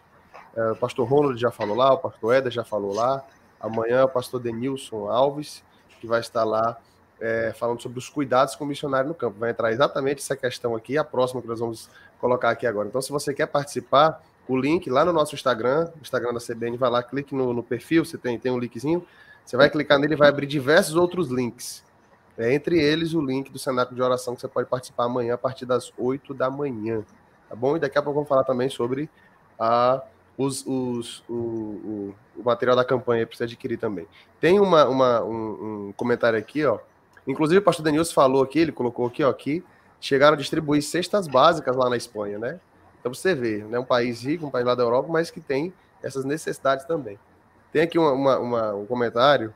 [0.55, 3.23] é, o pastor Ronald já falou lá, o pastor Eder já falou lá,
[3.59, 5.63] amanhã o pastor Denilson Alves,
[5.99, 6.77] que vai estar lá
[7.19, 9.39] é, falando sobre os cuidados com o missionário no campo.
[9.39, 12.89] Vai entrar exatamente essa questão aqui, a próxima que nós vamos colocar aqui agora.
[12.89, 16.89] Então, se você quer participar, o link lá no nosso Instagram, Instagram da CBN, vai
[16.89, 19.05] lá, clique no, no perfil, você tem, tem um linkzinho,
[19.45, 21.83] você vai clicar nele e vai abrir diversos outros links.
[22.37, 25.37] É, entre eles, o link do Cenáculo de Oração, que você pode participar amanhã a
[25.37, 27.03] partir das 8 da manhã.
[27.47, 27.77] Tá bom?
[27.77, 29.09] E daqui a pouco vamos falar também sobre
[29.59, 30.01] a,
[30.37, 34.07] os, os, o, o, o material da campanha para você adquirir também.
[34.39, 36.79] Tem uma, uma um, um, comentário aqui, ó.
[37.27, 39.63] Inclusive, o pastor Denilson falou aqui, ele colocou aqui, ó, que
[40.01, 42.59] chegaram a distribuir cestas básicas lá na Espanha, né?
[42.99, 43.77] Então você vê, né?
[43.77, 47.19] Um país rico, um país lá da Europa, mas que tem essas necessidades também.
[47.73, 49.53] Tem aqui uma, uma, uma, um comentário.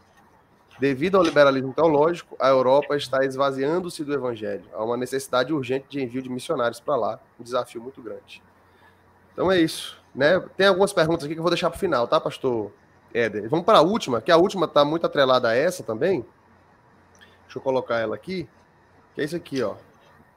[0.79, 4.65] Devido ao liberalismo teológico, a Europa está esvaziando-se do evangelho.
[4.73, 8.43] Há uma necessidade urgente de envio de missionários para lá, um desafio muito grande.
[9.33, 9.99] Então é isso.
[10.13, 10.39] Né?
[10.55, 12.71] Tem algumas perguntas aqui que eu vou deixar para o final, tá, pastor
[13.13, 13.49] Éder?
[13.49, 16.25] Vamos para a última, que a última está muito atrelada a essa também.
[17.43, 18.47] Deixa eu colocar ela aqui.
[19.15, 19.75] Que é isso aqui, ó.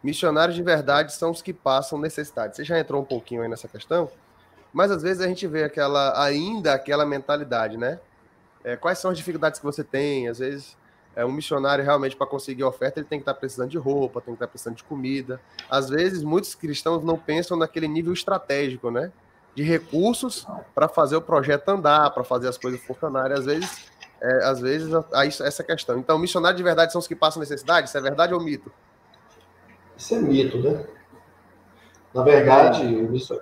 [0.02, 2.56] Missionários de verdade são os que passam necessidade.
[2.56, 4.10] Você já entrou um pouquinho aí nessa questão?
[4.72, 7.98] Mas às vezes a gente vê aquela ainda aquela mentalidade, né?
[8.62, 10.28] É, quais são as dificuldades que você tem?
[10.28, 10.76] Às vezes
[11.16, 14.20] é um missionário realmente para conseguir oferta ele tem que estar tá precisando de roupa,
[14.20, 15.40] tem que estar tá precisando de comida.
[15.68, 19.10] Às vezes muitos cristãos não pensam naquele nível estratégico, né?
[19.54, 23.36] De recursos para fazer o projeto andar, para fazer as coisas funcionarem.
[23.36, 23.86] Às vezes,
[24.20, 25.98] é, às vezes há essa questão.
[25.98, 27.88] Então, missionários de verdade são os que passam necessidade?
[27.88, 28.70] Isso é verdade ou mito?
[29.96, 30.86] Isso é mito, né?
[32.14, 32.86] Na verdade,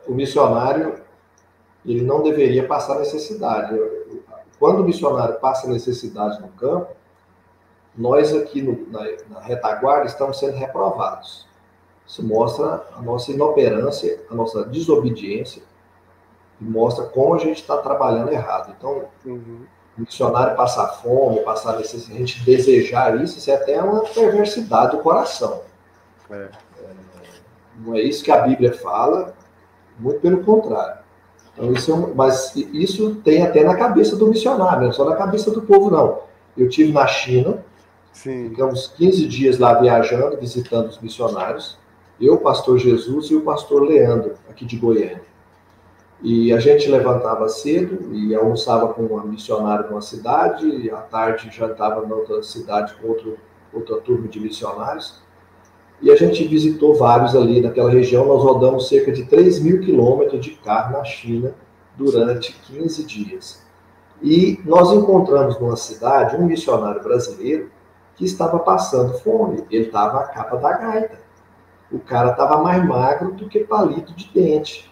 [0.06, 1.07] o missionário
[1.88, 3.74] ele não deveria passar necessidade.
[4.58, 6.92] Quando o missionário passa necessidade no campo,
[7.96, 11.48] nós aqui no, na, na, retaguarda estamos sendo reprovados.
[12.06, 15.62] Isso mostra a nossa inoperância, a nossa desobediência,
[16.60, 18.74] e mostra como a gente está trabalhando errado.
[18.76, 19.64] Então, uhum.
[19.96, 24.96] o missionário passar fome, passar necessidade, a gente desejar isso, isso é até uma perversidade
[24.96, 25.62] do coração.
[26.30, 26.34] É.
[26.34, 26.94] É,
[27.78, 29.34] não é isso que a Bíblia fala,
[29.98, 31.07] muito pelo contrário.
[31.58, 35.04] Então, isso é um, mas isso tem até na cabeça do missionário, não é só
[35.04, 36.20] na cabeça do povo, não.
[36.56, 37.64] Eu tive na China,
[38.12, 38.50] Sim.
[38.50, 41.76] ficamos 15 dias lá viajando, visitando os missionários,
[42.20, 45.22] eu, o pastor Jesus e o pastor Leandro, aqui de Goiânia.
[46.22, 51.50] E a gente levantava cedo e almoçava com um missionário numa cidade, e à tarde
[51.50, 53.36] jantava em outra cidade com outro,
[53.72, 55.20] outra turma de missionários.
[56.00, 58.26] E a gente visitou vários ali naquela região.
[58.26, 61.54] Nós rodamos cerca de 3 mil quilômetros de carro na China
[61.96, 63.62] durante 15 dias.
[64.22, 67.70] E nós encontramos numa cidade um missionário brasileiro
[68.16, 69.64] que estava passando fome.
[69.70, 71.18] Ele estava a capa da gaita.
[71.90, 74.90] O cara estava mais magro do que palito de dente.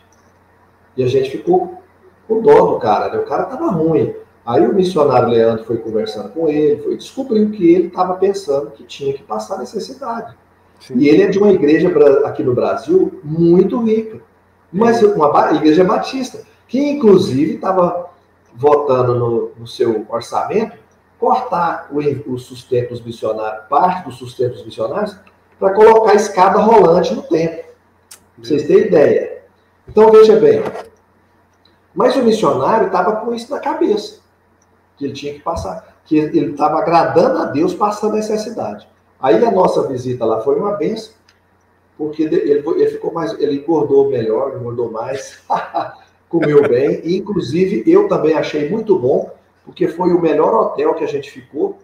[0.96, 1.82] E a gente ficou
[2.26, 3.18] com dó do cara, né?
[3.18, 4.14] O cara estava ruim.
[4.44, 8.84] Aí o missionário Leandro foi conversando com ele, foi descobriu que ele estava pensando que
[8.84, 10.36] tinha que passar necessidade.
[10.80, 10.98] Sim.
[10.98, 11.92] E ele é de uma igreja
[12.24, 14.20] aqui no Brasil muito rica,
[14.72, 18.10] mas uma igreja batista, que inclusive estava
[18.54, 20.76] votando no, no, seu orçamento
[21.18, 21.98] cortar o,
[22.32, 25.16] o sustento dos missionários, parte do sustento dos missionários,
[25.58, 27.64] para colocar escada rolante no templo.
[28.34, 29.42] Pra vocês terem ideia.
[29.88, 30.62] Então veja bem.
[31.94, 34.20] Mas o missionário estava com isso na cabeça.
[34.96, 35.96] Que ele tinha que passar.
[36.04, 38.86] Que ele estava agradando a Deus passando necessidade.
[39.20, 41.14] Aí a nossa visita lá foi uma benção,
[41.96, 45.42] porque ele, ele ficou mais, ele engordou melhor, engordou mais,
[46.28, 49.30] comeu bem, e inclusive eu também achei muito bom,
[49.64, 51.78] porque foi o melhor hotel que a gente ficou.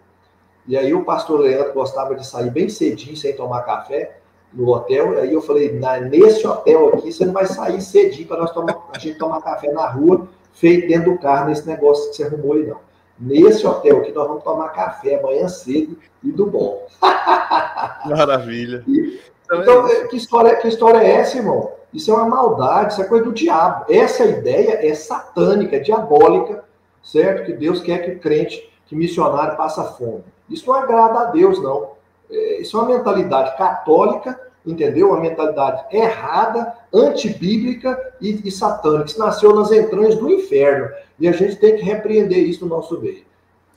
[0.67, 4.17] E aí o pastor Leandro gostava de sair bem cedinho, sem tomar café,
[4.53, 5.19] no hotel.
[5.19, 5.71] Aí eu falei,
[6.09, 10.27] nesse hotel aqui, você não vai sair cedinho para a gente tomar café na rua,
[10.53, 12.79] feito dentro do carro, nesse negócio que você arrumou aí, não.
[13.19, 16.87] Nesse hotel aqui, nós vamos tomar café amanhã cedo e do bom.
[18.05, 18.83] Maravilha.
[18.87, 19.19] E,
[19.51, 21.71] então, é que história, que história é essa, irmão?
[21.93, 23.85] Isso é uma maldade, isso é coisa do diabo.
[23.87, 26.63] Essa ideia é satânica, é diabólica,
[27.03, 27.45] certo?
[27.45, 30.23] Que Deus quer que o crente, que missionário, passa fome.
[30.49, 31.91] Isso não agrada a Deus, não.
[32.31, 35.09] É, isso é uma mentalidade católica, entendeu?
[35.09, 39.05] Uma mentalidade errada, antibíblica e, e satânica.
[39.05, 40.89] Isso nasceu nas entranhas do inferno.
[41.19, 43.23] E a gente tem que repreender isso no nosso meio.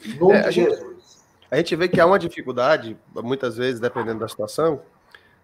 [0.04, 1.24] Em nome é, de Jesus.
[1.50, 4.80] A gente vê que há uma dificuldade, muitas vezes, dependendo da situação,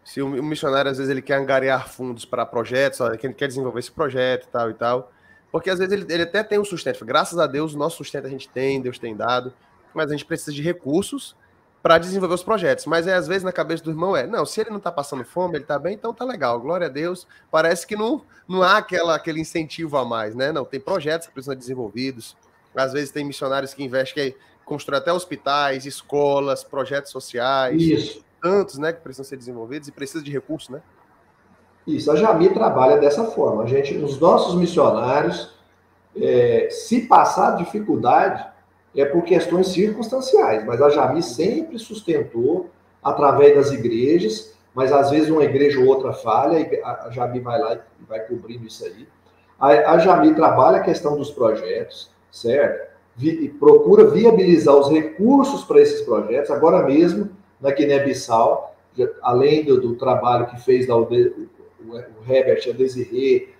[0.05, 3.79] se o missionário, às vezes, ele quer angariar fundos para projetos, que ele quer desenvolver
[3.79, 5.13] esse projeto e tal e tal,
[5.51, 7.05] porque às vezes ele, ele até tem um sustento.
[7.05, 9.53] Graças a Deus, o nosso sustento a gente tem, Deus tem dado,
[9.95, 11.37] mas a gente precisa de recursos
[11.83, 12.87] para desenvolver os projetos.
[12.87, 15.25] Mas é, às vezes na cabeça do irmão é, não, se ele não está passando
[15.25, 17.27] fome, ele está bem, então tá legal, glória a Deus.
[17.51, 20.53] Parece que não, não há aquela, aquele incentivo a mais, né?
[20.53, 22.37] Não, tem projetos que precisam ser desenvolvidos.
[22.75, 27.83] Às vezes tem missionários que investem, que constroem até hospitais, escolas, projetos sociais.
[27.83, 28.25] Isso.
[28.41, 30.83] Tantos, né, que precisam ser desenvolvidos e precisa de recursos, né?
[31.87, 33.65] Isso, a Jami trabalha dessa forma.
[33.65, 35.55] A gente, os nossos missionários,
[36.17, 38.52] é, se passar dificuldade,
[39.01, 42.69] é por questões circunstanciais, mas a Jami sempre sustentou
[43.03, 47.75] através das igrejas, mas às vezes uma igreja ou outra falha, a Jami vai lá
[47.75, 49.07] e vai cobrindo isso aí.
[49.59, 52.93] A, a Jami trabalha a questão dos projetos, certo?
[53.17, 56.51] Vi, procura viabilizar os recursos para esses projetos.
[56.51, 58.75] Agora mesmo, na Guiné-Bissau,
[59.23, 61.49] além do, do, trabalho que fez da, o, o,
[61.85, 63.51] o Herbert, a Desirê,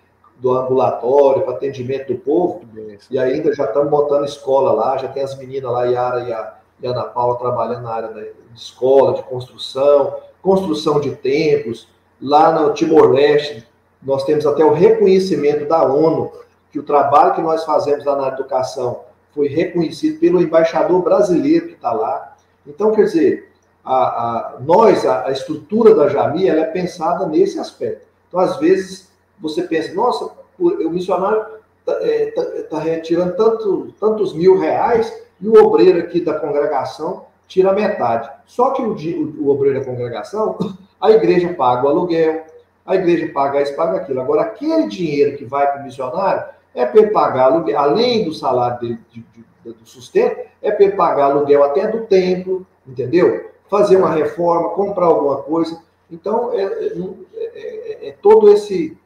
[0.43, 2.63] do ambulatório, para atendimento do povo,
[3.09, 6.55] e ainda já estamos botando escola lá, já tem as meninas lá, Yara e a,
[6.81, 11.89] e a Ana Paula, trabalhando na área de escola, de construção, construção de templos.
[12.21, 13.65] Lá no Timor-Leste,
[14.03, 16.33] nós temos até o reconhecimento da ONU,
[16.73, 19.03] que o trabalho que nós fazemos lá na educação
[19.33, 22.35] foi reconhecido pelo embaixador brasileiro que está lá.
[22.67, 23.53] Então, quer dizer,
[23.85, 28.09] a, a, nós, a, a, estrutura da Jami, ela é pensada nesse aspecto.
[28.27, 29.12] Então, às vezes,
[29.43, 31.45] você pensa, nossa, o missionário
[31.81, 37.27] está é, tá, tá retirando tanto, tantos mil reais e o obreiro aqui da congregação
[37.49, 38.31] tira metade.
[38.47, 40.57] Só que o, o, o obreiro da congregação,
[41.01, 42.45] a igreja paga o aluguel,
[42.87, 44.21] a igreja paga isso, paga aquilo.
[44.21, 48.33] Agora, aquele dinheiro que vai para o missionário é para ele pagar aluguel, além do
[48.33, 53.51] salário dele, de, de, do sustento, é para ele pagar aluguel até do templo, entendeu?
[53.69, 55.83] Fazer uma reforma, comprar alguma coisa.
[56.11, 56.93] Então, é, é,
[57.35, 58.97] é, é todo esse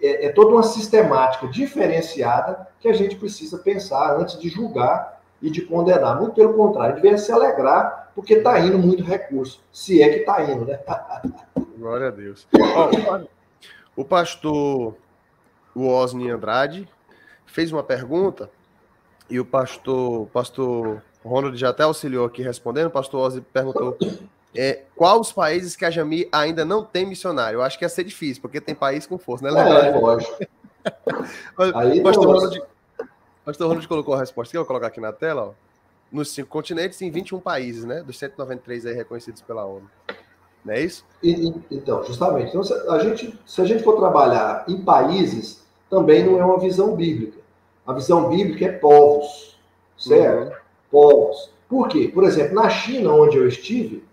[0.00, 5.50] é, é, toda uma sistemática diferenciada que a gente precisa pensar antes de julgar e
[5.50, 6.18] de condenar.
[6.18, 10.42] Muito pelo contrário, devia se alegrar porque está indo muito recurso, se é que está
[10.44, 10.78] indo, né?
[11.78, 12.46] Glória a Deus.
[13.96, 14.94] o pastor
[15.74, 16.88] Osni Andrade
[17.46, 18.50] fez uma pergunta
[19.28, 22.86] e o pastor, pastor Ronald já até auxiliou aqui respondendo.
[22.86, 23.96] O pastor Osni perguntou
[24.54, 27.58] é, qual os países que a Jami ainda não tem missionário?
[27.58, 30.46] Eu acho que ia ser difícil, porque tem país com força, né, É, lógico.
[31.74, 32.62] Aí, o pastor, Ronald,
[33.44, 35.42] pastor Ronald colocou a resposta aqui, eu vou colocar aqui na tela.
[35.42, 35.52] Ó.
[36.10, 38.02] Nos cinco continentes, em 21 países, né?
[38.02, 39.88] Dos 193 aí reconhecidos pela ONU.
[40.64, 41.04] Não é isso?
[41.22, 42.50] E, então, justamente.
[42.50, 46.58] Então, se a, gente, se a gente for trabalhar em países, também não é uma
[46.58, 47.40] visão bíblica.
[47.86, 49.58] A visão bíblica é povos,
[49.96, 50.50] certo?
[50.50, 50.56] Uhum.
[50.90, 51.52] Povos.
[51.68, 52.10] Por quê?
[52.12, 54.04] Por exemplo, na China, onde eu estive,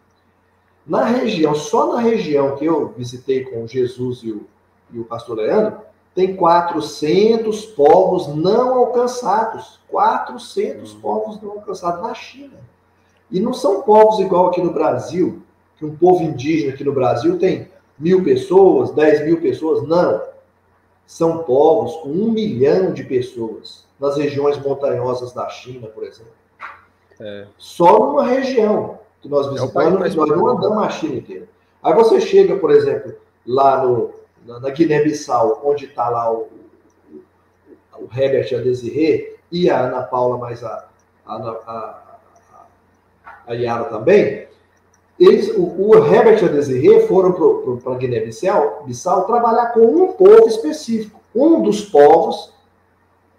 [0.86, 4.48] na região, só na região que eu visitei com Jesus e o,
[4.92, 5.82] e o pastor Leandro,
[6.16, 9.80] tem 400 povos não alcançados.
[9.88, 11.00] 400 uhum.
[11.00, 12.58] povos não alcançados na China.
[13.32, 15.42] E não são povos igual aqui no Brasil,
[15.78, 19.88] que um povo indígena aqui no Brasil tem mil pessoas, dez mil pessoas.
[19.88, 20.22] Não.
[21.06, 26.34] São povos com um milhão de pessoas nas regiões montanhosas da China, por exemplo.
[27.20, 27.48] É.
[27.58, 31.48] Só numa região que nós é visitamos, é nós não andamos a China inteira.
[31.84, 33.14] Aí você chega, por exemplo,
[33.46, 34.12] lá no,
[34.46, 36.48] na, na Guiné-Bissau, onde está lá o,
[37.98, 40.88] o, o Herbert e a Desirê, e a Ana Paula, mais a,
[41.26, 42.02] a, a,
[43.48, 44.48] a Yara também,
[45.20, 47.34] eles, o, o Herbert e a Desirê foram
[47.80, 52.54] para a Guiné-Bissau Bissau, trabalhar com um povo específico, um dos povos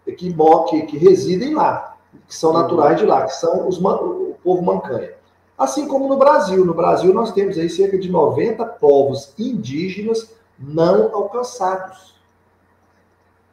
[0.04, 1.96] que, que, que residem lá,
[2.26, 5.19] que são naturais de lá, que são os, o povo mancanha.
[5.60, 6.64] Assim como no Brasil.
[6.64, 12.14] No Brasil nós temos aí cerca de 90 povos indígenas não alcançados.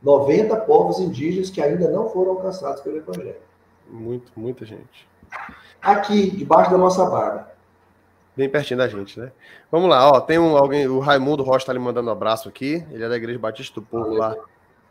[0.02, 3.36] 90 povos indígenas que ainda não foram alcançados pelo Evangelho.
[3.90, 5.06] Muito, muita gente.
[5.82, 7.52] Aqui, debaixo da nossa barba.
[8.38, 9.34] Bem pertinho da gente, né?
[9.70, 10.22] Vamos lá, ó.
[10.22, 12.86] Tem um, alguém, o Raimundo Rocha está lhe mandando um abraço aqui.
[12.90, 14.20] Ele é da Igreja Batista do Povo Valeu.
[14.20, 14.36] lá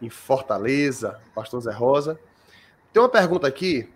[0.02, 2.20] em Fortaleza, Pastor Zé Rosa.
[2.92, 3.88] Tem uma pergunta aqui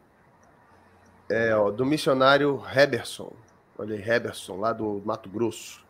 [1.30, 3.32] é, ó, do missionário Heberson,
[3.78, 5.80] olha aí, Heberson, lá do Mato Grosso.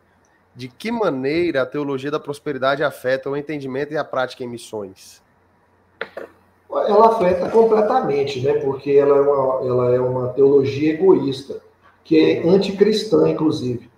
[0.55, 5.21] De que maneira a teologia da prosperidade afeta o entendimento e a prática em missões?
[6.69, 8.53] Ela afeta completamente, né?
[8.59, 11.61] Porque ela é uma, ela é uma teologia egoísta,
[12.03, 13.89] que é anticristã, inclusive.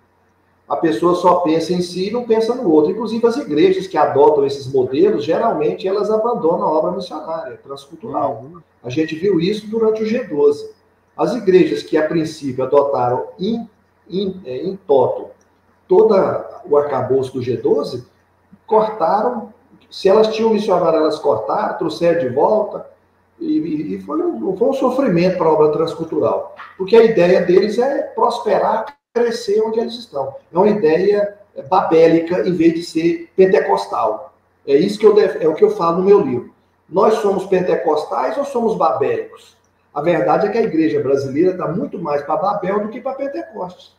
[0.66, 2.90] A pessoa só pensa em si e não pensa no outro.
[2.90, 8.44] Inclusive, as igrejas que adotam esses modelos, geralmente elas abandonam a obra missionária, transcultural.
[8.44, 8.62] Uhum.
[8.82, 10.73] A gente viu isso durante o G12
[11.16, 13.68] As igrejas que, a princípio, adotaram em,
[14.08, 15.30] em, é, em toto
[15.88, 16.14] todo
[16.64, 18.04] o arcabouço do G12,
[18.66, 19.52] cortaram.
[19.90, 22.86] Se elas tinham missionário, elas cortaram, trouxeram de volta.
[23.38, 26.54] E, e foi, um, foi um sofrimento para a obra transcultural.
[26.76, 30.34] Porque a ideia deles é prosperar, crescer onde eles estão.
[30.52, 31.36] É uma ideia
[31.68, 34.34] babélica em vez de ser pentecostal.
[34.66, 36.52] É isso que eu, é o que eu falo no meu livro.
[36.88, 39.56] Nós somos pentecostais ou somos babélicos?
[39.94, 43.14] A verdade é que a igreja brasileira está muito mais para Babel do que para
[43.14, 43.92] Pentecostes.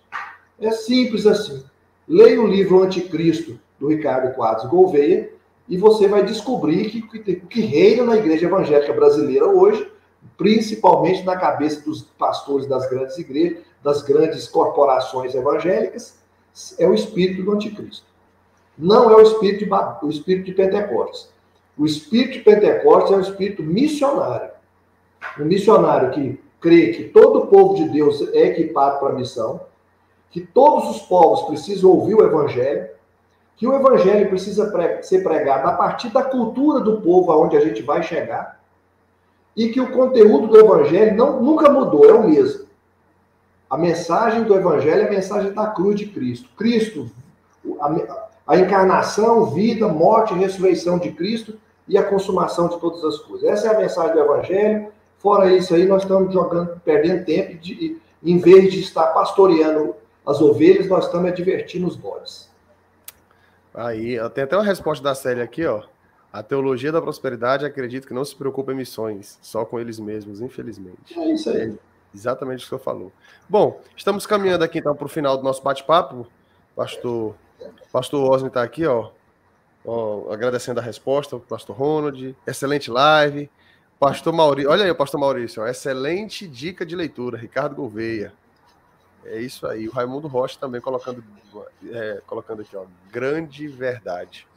[0.60, 1.64] É simples assim.
[2.08, 5.32] Leia o livro Anticristo, do Ricardo Quadros Gouveia,
[5.68, 9.90] e você vai descobrir que o que reina na igreja evangélica brasileira hoje,
[10.38, 16.20] principalmente na cabeça dos pastores das grandes igrejas, das grandes corporações evangélicas,
[16.78, 18.06] é o espírito do anticristo.
[18.78, 21.30] Não é o espírito de, o espírito de Pentecostes.
[21.78, 24.55] O espírito de Pentecostes é um espírito missionário.
[25.40, 29.62] Um missionário que crê que todo o povo de Deus é equipado para a missão,
[30.32, 32.90] que todos os povos precisam ouvir o evangelho,
[33.56, 34.72] que o evangelho precisa
[35.02, 38.60] ser pregado a partir da cultura do povo aonde a gente vai chegar,
[39.56, 42.66] e que o conteúdo do evangelho não, nunca mudou, é o mesmo.
[43.70, 46.50] A mensagem do evangelho é a mensagem da cruz de Cristo.
[46.58, 47.10] Cristo,
[47.80, 51.58] a, a encarnação, vida, morte e ressurreição de Cristo
[51.88, 53.48] e a consumação de todas as coisas.
[53.50, 54.88] Essa é a mensagem do evangelho.
[55.18, 59.96] Fora isso aí, nós estamos jogando, perdendo tempo, de, em vez de estar pastoreando
[60.26, 62.50] as ovelhas, nós estamos divertindo os bodes.
[63.74, 65.84] Aí, tem até uma resposta da Célia aqui, ó.
[66.32, 70.42] A teologia da prosperidade acredita que não se preocupa em missões, só com eles mesmos,
[70.42, 71.18] infelizmente.
[71.18, 71.72] É isso aí.
[71.72, 71.74] É
[72.14, 73.12] exatamente o que o senhor falou.
[73.48, 76.28] Bom, estamos caminhando aqui então para o final do nosso bate-papo.
[76.76, 77.36] Pastor,
[77.92, 79.12] pastor Osni está aqui, ó,
[79.86, 82.36] ó, agradecendo a resposta, pastor Ronald.
[82.46, 83.50] Excelente live.
[84.06, 88.32] Pastor Maurício, olha aí pastor Maurício, excelente dica de leitura, Ricardo Gouveia.
[89.26, 89.88] É isso aí.
[89.88, 91.24] O Raimundo Rocha também colocando,
[91.92, 94.48] é, colocando aqui, ó, grande verdade.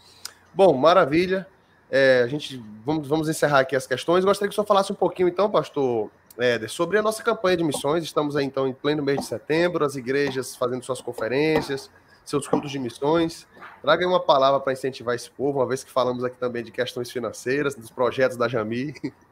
[0.52, 1.48] Bom, maravilha.
[1.90, 4.22] É, a gente vamos, vamos encerrar aqui as questões.
[4.22, 7.64] Gostaria que o senhor falasse um pouquinho, então, pastor Éder, sobre a nossa campanha de
[7.64, 8.04] missões.
[8.04, 11.90] Estamos aí, então, em pleno mês de setembro, as igrejas fazendo suas conferências,
[12.22, 13.46] seus cultos de missões.
[13.80, 17.10] Traga uma palavra para incentivar esse povo, uma vez que falamos aqui também de questões
[17.10, 18.92] financeiras, dos projetos da Jami.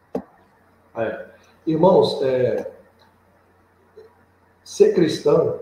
[0.96, 1.26] É.
[1.66, 2.70] Irmãos, é,
[4.66, 5.60] Ser cristão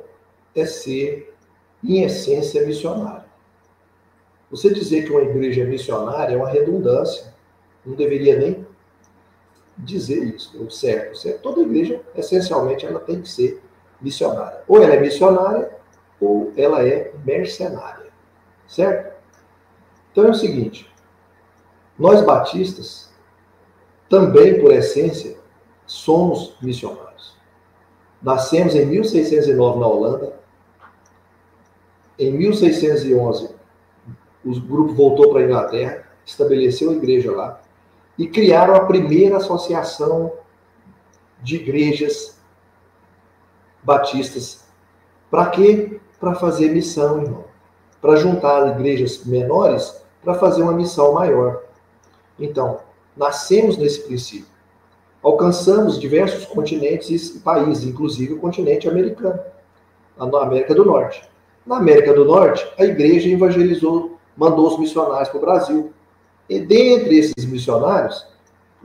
[0.56, 1.36] é ser,
[1.84, 3.28] em essência, missionário.
[4.50, 7.34] Você dizer que uma igreja é missionária é uma redundância.
[7.84, 8.66] Não deveria nem
[9.76, 11.18] dizer isso, certo.
[11.18, 11.42] certo.
[11.42, 13.62] Toda igreja, essencialmente, ela tem que ser
[14.00, 14.62] missionária.
[14.66, 15.70] Ou ela é missionária,
[16.18, 18.10] ou ela é mercenária.
[18.66, 19.14] Certo?
[20.12, 20.90] Então é o seguinte:
[21.98, 23.12] nós batistas,
[24.08, 25.36] também por essência,
[25.86, 27.36] somos missionários.
[28.22, 30.36] Nascemos em 1609 na Holanda.
[32.18, 33.54] Em 1611,
[34.44, 37.60] o grupo voltou para a Inglaterra, estabeleceu a igreja lá
[38.16, 40.32] e criaram a primeira associação
[41.42, 42.38] de igrejas
[43.82, 44.64] batistas.
[45.30, 46.00] Para quê?
[46.20, 47.44] Para fazer missão, irmão.
[48.00, 51.62] Para juntar igrejas menores para fazer uma missão maior.
[52.38, 52.80] Então,
[53.16, 54.54] nascemos nesse princípio
[55.24, 59.40] alcançamos diversos continentes e países, inclusive o continente americano,
[60.18, 61.26] na América do Norte.
[61.66, 65.92] Na América do Norte, a igreja evangelizou, mandou os missionários para o Brasil.
[66.46, 68.26] E dentre esses missionários,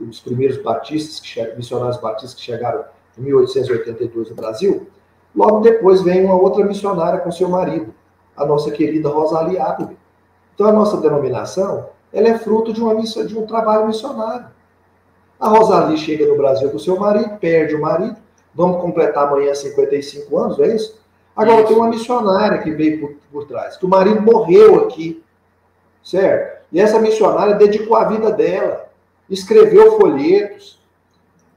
[0.00, 2.86] os primeiros batistas, que, missionários batistas que chegaram
[3.18, 4.88] em 1882 no Brasil,
[5.36, 7.94] logo depois vem uma outra missionária com seu marido,
[8.34, 9.98] a nossa querida Rosalie Appleby.
[10.54, 14.46] Então a nossa denominação, ela é fruto de, uma missão, de um trabalho missionário.
[15.38, 18.16] A Rosalie chega no Brasil com seu marido, perde o marido,
[18.54, 21.00] vamos completar amanhã 55 anos, é isso?
[21.34, 25.22] Agora tem uma missionária que veio por, por trás, que o marido morreu aqui,
[26.02, 26.60] certo?
[26.72, 28.88] E essa missionária dedicou a vida dela,
[29.28, 30.80] escreveu folhetos,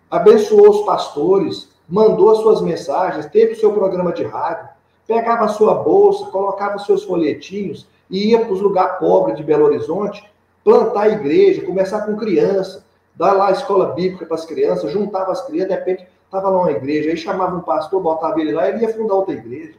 [0.10, 4.70] abençoou os pastores, mandou as suas mensagens, teve o seu programa de rádio,
[5.06, 9.44] pegava a sua bolsa, colocava os seus folhetinhos e ia para os lugares pobres de
[9.44, 10.24] Belo Horizonte,
[10.64, 12.86] plantar a igreja, começar com criança,
[13.16, 16.62] dar lá a escola bíblica para as crianças, juntava as crianças, de repente estava lá
[16.62, 19.76] uma igreja, aí chamava um pastor, botava ele lá, ele ia fundar outra igreja.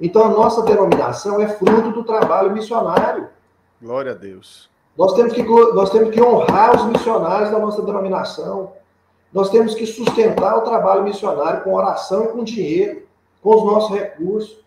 [0.00, 3.28] Então a nossa denominação é fruto do trabalho missionário.
[3.82, 4.70] Glória a Deus.
[4.96, 8.72] Nós temos que, nós temos que honrar os missionários da nossa denominação.
[9.32, 13.02] Nós temos que sustentar o trabalho missionário com oração e com dinheiro,
[13.42, 14.58] com os nossos recursos.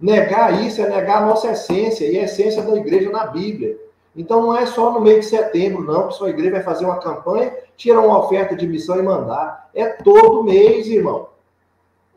[0.00, 3.78] Negar isso é negar a nossa essência e a essência da igreja na Bíblia.
[4.14, 6.98] Então não é só no mês de setembro, não, que sua igreja vai fazer uma
[6.98, 9.70] campanha, tirar uma oferta de missão e mandar.
[9.74, 11.28] É todo mês, irmão.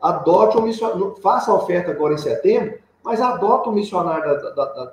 [0.00, 4.64] Adote um missionário, faça a oferta agora em setembro, mas adota um missionário da, da,
[4.66, 4.92] da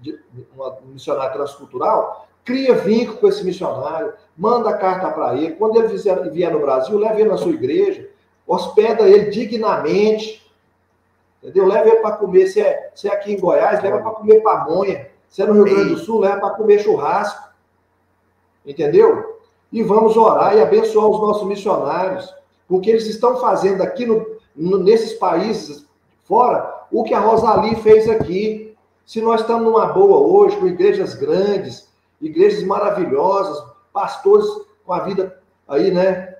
[0.00, 0.18] de,
[0.54, 5.52] uma, um missionário transcultural, cria vínculo com esse missionário, manda carta para ele.
[5.52, 8.08] Quando ele vier, vier no Brasil, leve ele na sua igreja,
[8.46, 10.50] hospeda ele dignamente,
[11.42, 11.66] entendeu?
[11.66, 15.09] Leva ele para comer, se é, se é aqui em Goiás, leva para comer pamonha.
[15.30, 17.48] Se é no Rio Grande do Sul, leva para comer churrasco.
[18.66, 19.40] Entendeu?
[19.72, 22.34] E vamos orar e abençoar os nossos missionários,
[22.68, 25.86] porque eles estão fazendo aqui no, no, nesses países
[26.24, 28.76] fora o que a Rosalie fez aqui.
[29.06, 31.88] Se nós estamos numa boa hoje, com igrejas grandes,
[32.20, 34.46] igrejas maravilhosas, pastores
[34.84, 36.36] com a vida aí, né?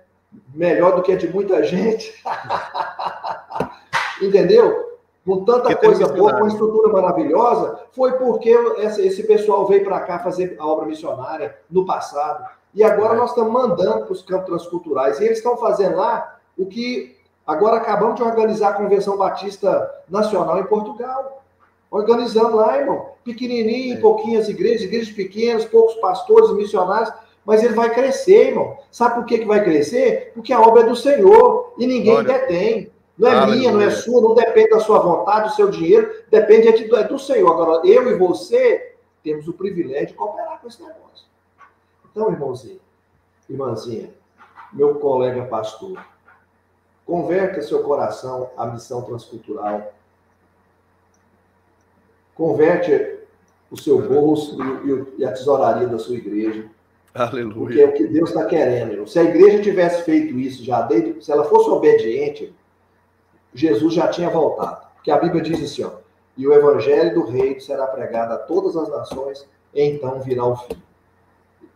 [0.53, 2.13] Melhor do que a de muita gente.
[4.21, 4.90] Entendeu?
[5.25, 10.57] Com tanta coisa boa, com estrutura maravilhosa, foi porque esse pessoal veio para cá fazer
[10.59, 12.49] a obra missionária no passado.
[12.75, 13.17] E agora é.
[13.17, 15.21] nós estamos mandando para os campos transculturais.
[15.21, 17.17] E eles estão fazendo lá o que
[17.47, 21.43] agora acabamos de organizar a Convenção Batista Nacional em Portugal.
[21.91, 23.11] Organizando lá, irmão.
[23.25, 24.01] Pequenininho, é.
[24.01, 27.13] pouquinhas igrejas, igrejas pequenas, poucos pastores, missionários.
[27.45, 28.77] Mas ele vai crescer, irmão.
[28.91, 30.33] Sabe por que, que vai crescer?
[30.35, 32.39] Porque a obra é do Senhor e ninguém Glória.
[32.39, 32.91] detém.
[33.21, 33.59] Não é Aleluia.
[33.59, 36.95] minha, não é sua, não depende da sua vontade, do seu dinheiro, depende é, de,
[36.95, 37.53] é do Senhor.
[37.53, 41.27] Agora, eu e você temos o privilégio de cooperar com esse negócio.
[42.11, 42.81] Então, irmãozinho,
[43.47, 44.09] irmãzinha,
[44.73, 46.03] meu colega pastor,
[47.05, 49.93] converta seu coração à missão transcultural.
[52.35, 53.19] Converte
[53.71, 54.57] o seu bolso
[55.19, 56.71] e, a tesouraria da sua igreja.
[57.15, 57.55] Aleluia.
[57.55, 59.07] Porque é o que Deus está querendo.
[59.07, 62.55] Se a igreja tivesse feito isso já desde, se ela fosse obediente,
[63.55, 64.87] Jesus já tinha voltado.
[64.95, 65.93] Porque a Bíblia diz assim, ó,
[66.37, 70.77] e o evangelho do reino será pregado a todas as nações, então virá o fim.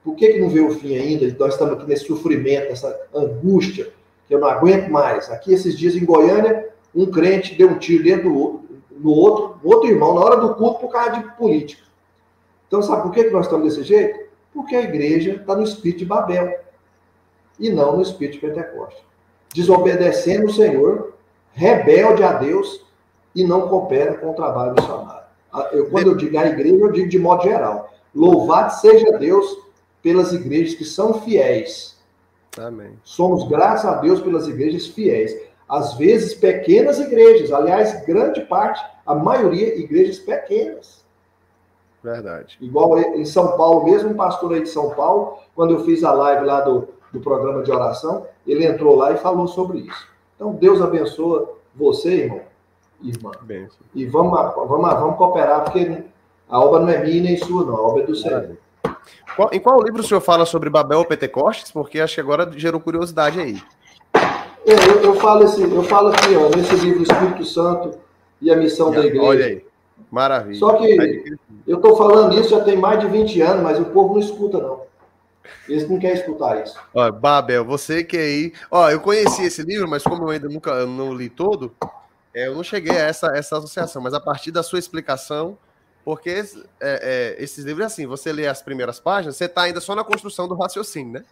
[0.02, 1.34] Por que, que não veio o fim ainda?
[1.38, 3.90] Nós estamos aqui nesse sofrimento, essa angústia,
[4.26, 5.30] que eu não aguento mais.
[5.30, 9.60] Aqui, esses dias em Goiânia, um crente deu um tiro dentro do outro, no outro,
[9.62, 11.82] no outro irmão, na hora do culto, por causa de política.
[12.68, 14.28] Então, sabe por que, que nós estamos desse jeito?
[14.52, 16.58] Porque a igreja está no espírito de Babel
[17.58, 19.02] e não no espírito de Pentecostes.
[19.54, 21.13] Desobedecendo o Senhor,
[21.54, 22.84] rebelde a Deus
[23.34, 25.24] e não coopera com o trabalho missionário.
[25.72, 27.92] Eu, quando eu digo a igreja, eu digo de modo geral.
[28.14, 29.56] Louvado seja Deus
[30.02, 31.96] pelas igrejas que são fiéis.
[32.58, 32.98] Amém.
[33.02, 35.36] Somos graças a Deus pelas igrejas fiéis.
[35.68, 41.04] Às vezes, pequenas igrejas, aliás, grande parte, a maioria, igrejas pequenas.
[42.02, 42.58] Verdade.
[42.60, 46.12] Igual em São Paulo, mesmo um pastor aí de São Paulo, quando eu fiz a
[46.12, 50.13] live lá do, do programa de oração, ele entrou lá e falou sobre isso.
[50.34, 52.40] Então, Deus abençoa você, irmão,
[53.02, 53.30] irmã.
[53.42, 53.78] Benção.
[53.94, 56.02] E vamos, vamos, vamos cooperar, porque
[56.48, 57.76] a obra não é minha nem sua, não.
[57.76, 58.56] A obra é do Senhor.
[59.36, 61.72] Qual, em qual livro o senhor fala sobre Babel ou Pentecostes?
[61.72, 63.60] Porque acho que agora gerou curiosidade aí.
[64.66, 67.98] É, eu, eu, falo assim, eu falo aqui, ó, nesse livro Espírito Santo
[68.40, 69.22] e a missão da igreja.
[69.22, 69.64] Olha aí.
[70.10, 70.58] Maravilha.
[70.58, 74.14] Só que eu estou falando isso já tem mais de 20 anos, mas o povo
[74.14, 74.80] não escuta, não.
[75.68, 76.78] Eles não querem escutar isso.
[76.92, 78.52] Ó, Babel, você que aí.
[78.70, 81.74] Ó, eu conheci esse livro, mas como eu ainda nunca eu não li todo,
[82.34, 84.02] é, eu não cheguei a essa, essa associação.
[84.02, 85.58] Mas a partir da sua explicação,
[86.04, 86.44] porque é,
[86.80, 90.46] é, esses livros, assim, você lê as primeiras páginas, você está ainda só na construção
[90.46, 91.24] do raciocínio, né?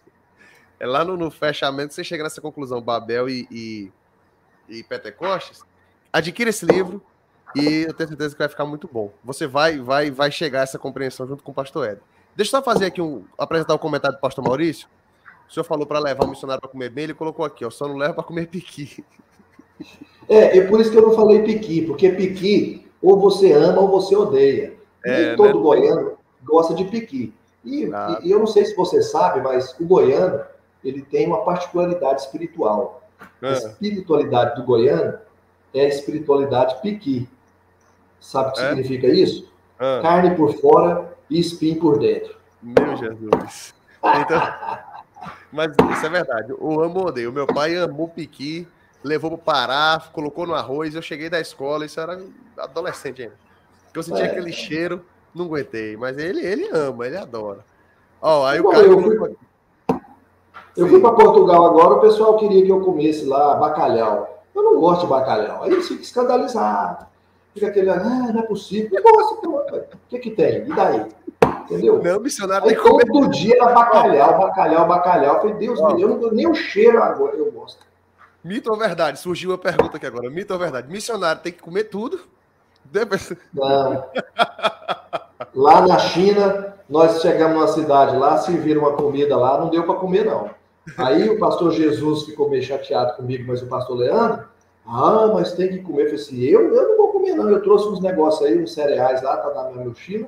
[0.79, 3.91] É lá no, no fechamento você chega nessa conclusão, Babel e, e,
[4.67, 5.61] e Pentecostes.
[6.11, 7.01] Adquira esse livro
[7.55, 9.13] e eu tenho certeza que vai ficar muito bom.
[9.23, 12.01] Você vai, vai, vai chegar a essa compreensão junto com o pastor Ed.
[12.35, 13.23] Deixa eu só fazer aqui um.
[13.37, 14.87] apresentar o um comentário do pastor Maurício.
[15.47, 17.87] O senhor falou para levar o missionário para comer bem, ele colocou aqui, ó, só
[17.87, 19.03] não leva para comer piqui.
[20.27, 23.89] É, é por isso que eu não falei piqui, porque piqui ou você ama ou
[23.89, 24.73] você odeia.
[25.05, 25.61] É, Nem todo né?
[25.61, 27.33] goiano gosta de piqui.
[27.63, 28.19] E, ah.
[28.23, 30.41] e, eu não sei se você sabe, mas o goiano
[30.83, 33.03] ele tem uma particularidade espiritual.
[33.41, 33.53] A é.
[33.53, 35.19] espiritualidade do goiano
[35.73, 37.27] é a espiritualidade piqui.
[38.19, 38.69] Sabe o que é?
[38.69, 39.51] significa isso?
[39.77, 39.99] Ah.
[40.01, 42.35] Carne por fora e espinho por dentro.
[42.61, 43.73] Meu Jesus.
[44.21, 44.41] Então,
[45.51, 46.51] mas isso é verdade.
[46.51, 47.33] Eu amo odeio.
[47.33, 48.67] Meu pai amou piqui,
[49.03, 50.93] levou para Pará, colocou no arroz.
[50.93, 52.21] Eu cheguei da escola, isso era
[52.57, 53.35] adolescente ainda.
[53.93, 54.31] Eu sentia é.
[54.31, 55.03] aquele cheiro,
[55.33, 55.97] não aguentei.
[55.97, 57.65] Mas ele, ele ama, ele adora.
[58.21, 58.85] Ó, aí Bom, o cara.
[58.85, 59.35] Eu fui,
[60.77, 64.43] eu fui para Portugal agora, o pessoal queria que eu comesse lá bacalhau.
[64.53, 65.63] Eu não gosto de bacalhau.
[65.63, 67.12] Aí eles ficam escandalizados.
[67.53, 68.99] Fica aquele, ah, não é possível.
[68.99, 70.67] Então, o que que tem?
[70.67, 71.05] E daí?
[71.63, 72.01] Entendeu?
[72.03, 73.29] Não, missionário Aí, todo comer...
[73.29, 75.35] dia era bacalhau, bacalhau, bacalhau.
[75.35, 75.97] Eu falei, Deus, oh.
[75.97, 77.85] eu não, nem o cheiro agora eu gosto.
[78.43, 79.19] Mito ou verdade?
[79.19, 80.29] Surgiu uma pergunta aqui agora.
[80.29, 80.91] Mito ou verdade?
[80.91, 82.19] Missionário tem que comer tudo?
[83.53, 84.05] Não.
[85.55, 89.95] Lá na China, nós chegamos numa cidade lá, serviram uma comida lá, não deu para
[89.95, 90.49] comer, não.
[90.97, 94.45] Aí o pastor Jesus ficou meio chateado comigo, mas o pastor Leandro,
[94.85, 96.03] ah, mas tem que comer.
[96.03, 97.49] Eu falei assim, eu, eu não vou comer, não.
[97.49, 100.27] Eu trouxe uns negócios aí, uns cereais lá, tá na minha mochila.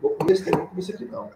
[0.00, 1.30] Vou comer esse não vou comer isso aqui, não.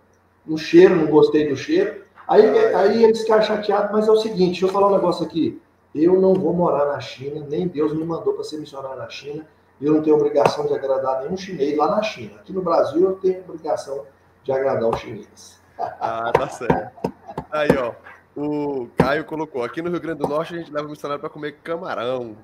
[0.46, 2.04] Um cheiro, não gostei do cheiro.
[2.28, 5.60] Aí, aí eles ficaram chateados, mas é o seguinte, deixa eu falar um negócio aqui.
[5.92, 9.44] Eu não vou morar na China, nem Deus me mandou para ser missionário na China.
[9.80, 12.36] Eu não tenho obrigação de agradar nenhum chinês lá na China.
[12.36, 14.04] Aqui no Brasil eu tenho obrigação
[14.44, 15.60] de agradar os chineses.
[15.78, 17.12] Ah, tá certo.
[17.50, 17.94] Aí, ó.
[18.36, 21.30] O Caio colocou: aqui no Rio Grande do Norte a gente leva o missionário para
[21.30, 22.36] comer camarão.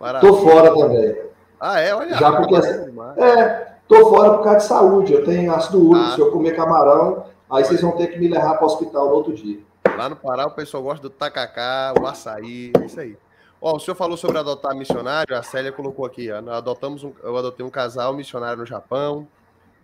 [0.00, 0.32] Maravilha.
[0.32, 1.16] Tô fora também.
[1.60, 1.94] Ah, é?
[1.94, 2.16] Olha.
[2.16, 5.12] Já porque, é, tô fora por causa de saúde.
[5.12, 6.06] Eu tenho ácido úrico.
[6.06, 6.14] Ah.
[6.14, 9.14] Se eu comer camarão, aí vocês vão ter que me levar para o hospital no
[9.14, 9.60] outro dia.
[9.96, 13.18] Lá no Pará o pessoal gosta do tacacá, o açaí, isso aí.
[13.60, 17.36] Ó, o senhor falou sobre adotar missionário, a Célia colocou aqui, ó, adotamos um, eu
[17.36, 19.28] adotei um casal missionário no Japão,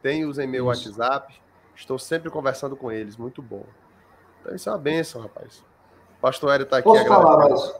[0.02, 0.88] tenho-os em meu isso.
[0.88, 1.34] WhatsApp,
[1.74, 3.64] estou sempre conversando com eles, muito bom.
[4.40, 5.62] Então isso é uma benção, rapaz.
[6.16, 6.88] O pastor Hélio está aqui.
[6.88, 7.74] Posso, falar mais,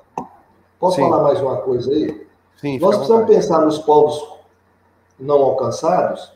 [0.78, 2.26] posso falar mais uma coisa aí?
[2.56, 4.36] Sim, Nós precisamos pensar nos povos
[5.18, 6.32] não alcançados,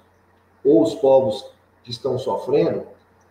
[0.64, 1.50] ou os povos
[1.82, 2.82] que estão sofrendo,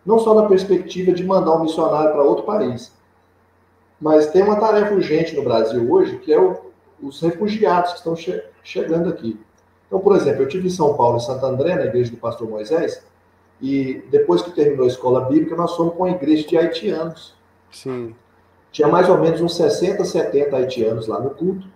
[0.04, 2.92] não só na perspectiva de mandar um missionário para outro país,
[4.00, 6.56] mas tem uma tarefa urgente no Brasil hoje, que é o,
[7.02, 9.38] os refugiados que estão che chegando aqui.
[9.86, 12.48] Então, por exemplo, eu tive em São Paulo, em Santo André, na igreja do pastor
[12.48, 13.02] Moisés,
[13.60, 17.34] e depois que terminou a escola bíblica, nós fomos com uma igreja de haitianos.
[17.70, 18.14] Sim.
[18.72, 21.66] Tinha mais ou menos uns 60, 70 haitianos lá no culto.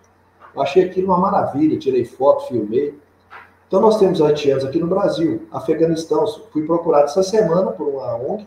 [0.57, 2.97] Achei aquilo uma maravilha, tirei foto, filmei.
[3.67, 6.25] Então nós temos haitianos aqui no Brasil, Afeganistão.
[6.53, 8.47] Fui procurado essa semana por uma ONG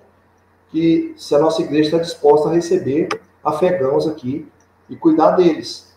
[0.69, 3.09] que se a nossa igreja está disposta a receber
[3.43, 4.47] afegãos aqui
[4.89, 5.93] e cuidar deles.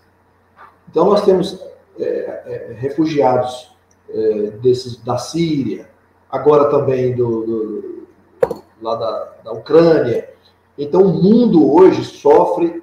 [0.89, 1.61] Então nós temos
[1.99, 3.73] é, é, refugiados
[4.09, 5.89] é, desses da Síria,
[6.31, 8.07] agora também do, do
[8.81, 10.29] lá da, da Ucrânia.
[10.81, 12.83] Então, o mundo hoje sofre.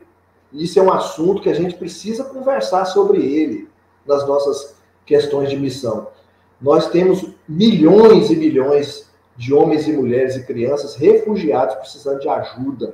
[0.53, 3.67] Isso é um assunto que a gente precisa conversar sobre ele
[4.05, 6.07] nas nossas questões de missão.
[6.61, 12.93] Nós temos milhões e milhões de homens e mulheres e crianças refugiados precisando de ajuda,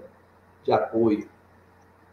[0.63, 1.27] de apoio.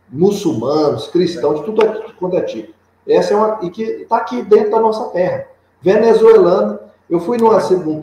[0.08, 2.74] Muçulmanos, cristãos, de tudo quanto é tipo.
[3.06, 3.60] Essa é uma.
[3.62, 5.46] E que está aqui dentro da nossa terra.
[5.80, 8.00] Venezuelano, eu fui numa, num,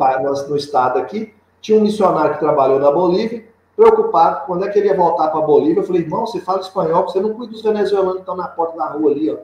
[0.47, 3.45] no estado aqui, tinha um missionário que trabalhou na Bolívia,
[3.77, 7.03] preocupado, quando é que ele ia voltar para Bolívia, eu falei, irmão, você fala espanhol,
[7.03, 9.37] você não cuida dos venezuelanos que estão na porta da rua ali, ó.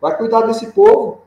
[0.00, 1.22] Vai cuidar desse povo.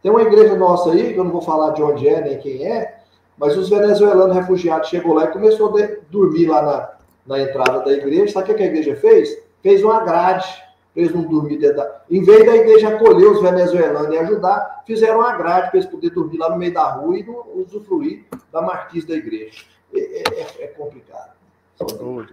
[0.00, 2.64] Tem uma igreja nossa aí, que eu não vou falar de onde é, nem quem
[2.64, 3.02] é,
[3.36, 6.90] mas os venezuelanos refugiados chegou lá e começou a dormir lá na,
[7.26, 8.32] na entrada da igreja.
[8.32, 9.36] Sabe o que a igreja fez?
[9.60, 10.62] Fez uma grade
[10.94, 12.02] eles não dormir dentro da.
[12.10, 16.14] Em vez da igreja acolher os venezuelanos e ajudar, fizeram uma grade para eles poderem
[16.14, 19.64] dormir lá no meio da rua e não usufruir da marquise da igreja.
[19.94, 21.32] É, é, é complicado.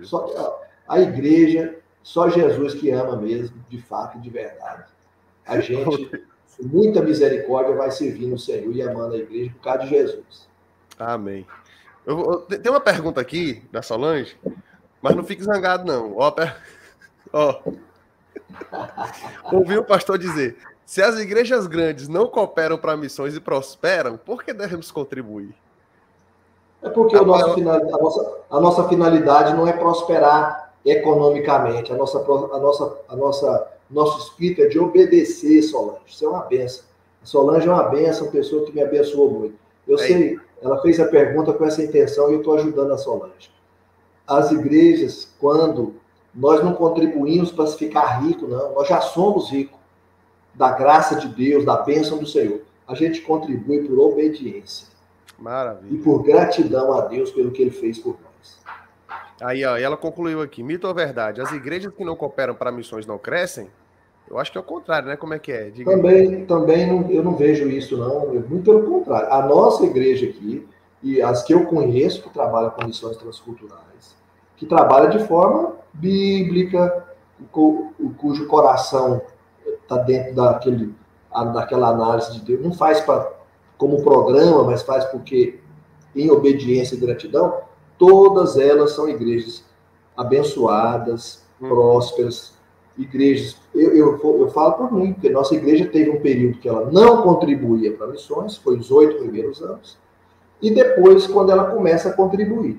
[0.04, 4.86] Só, só, a igreja, só Jesus que ama mesmo, de fato e de verdade.
[5.46, 6.08] A gente,
[6.58, 10.48] com muita misericórdia, vai servindo o Senhor e amando a igreja por causa de Jesus.
[10.98, 11.46] Amém.
[12.06, 14.38] Eu, eu, tem uma pergunta aqui da Solange,
[15.02, 16.18] mas não fique zangado, não.
[16.18, 16.56] Ó, per...
[17.32, 17.62] Ó,
[19.52, 24.44] Ouvi o pastor dizer: se as igrejas grandes não cooperam para missões e prosperam, por
[24.44, 25.54] que devemos contribuir?
[26.82, 31.92] É porque a, nossa, a, nossa, a nossa finalidade não é prosperar economicamente.
[31.92, 36.00] A nossa, a nossa, a nossa, nosso espírito é de obedecer, Solange.
[36.08, 36.86] Isso é uma benção.
[37.22, 39.56] A Solange é uma benção, pessoa que me abençoou muito.
[39.88, 42.98] Eu é sei, ela fez a pergunta com essa intenção e eu estou ajudando a
[42.98, 43.52] Solange.
[44.26, 45.96] As igrejas, quando
[46.34, 48.74] nós não contribuímos para ficar rico, não.
[48.74, 49.80] Nós já somos ricos
[50.54, 52.62] da graça de Deus, da bênção do Senhor.
[52.88, 54.88] A gente contribui por obediência.
[55.40, 55.94] Maravilha.
[55.94, 58.60] E por gratidão a Deus pelo que ele fez por nós.
[59.42, 61.42] Aí, ó, ela concluiu aqui: mito ou verdade?
[61.42, 63.70] As igrejas que não cooperam para missões não crescem?
[64.30, 65.16] Eu acho que é o contrário, né?
[65.16, 65.70] Como é que é?
[65.70, 68.28] Diga também, também não, eu não vejo isso, não.
[68.28, 69.32] Muito pelo contrário.
[69.34, 70.68] A nossa igreja aqui,
[71.02, 74.16] e as que eu conheço que trabalham com missões transculturais,
[74.56, 77.08] que trabalha de forma bíblica,
[77.52, 79.22] cujo coração
[79.82, 80.94] está dentro daquele,
[81.54, 83.32] daquela análise de Deus, não faz pra,
[83.80, 85.58] como programa, mas faz porque
[86.16, 87.62] em obediência e gratidão,
[87.98, 89.64] todas elas são igrejas
[90.16, 91.70] abençoadas, hum.
[91.70, 92.54] prósperas,
[92.98, 93.56] igrejas.
[93.74, 97.22] Eu, eu, eu falo por mim, porque nossa igreja teve um período que ela não
[97.22, 99.98] contribuía para missões, foi os oito primeiros anos,
[100.62, 102.78] e depois, quando ela começa a contribuir.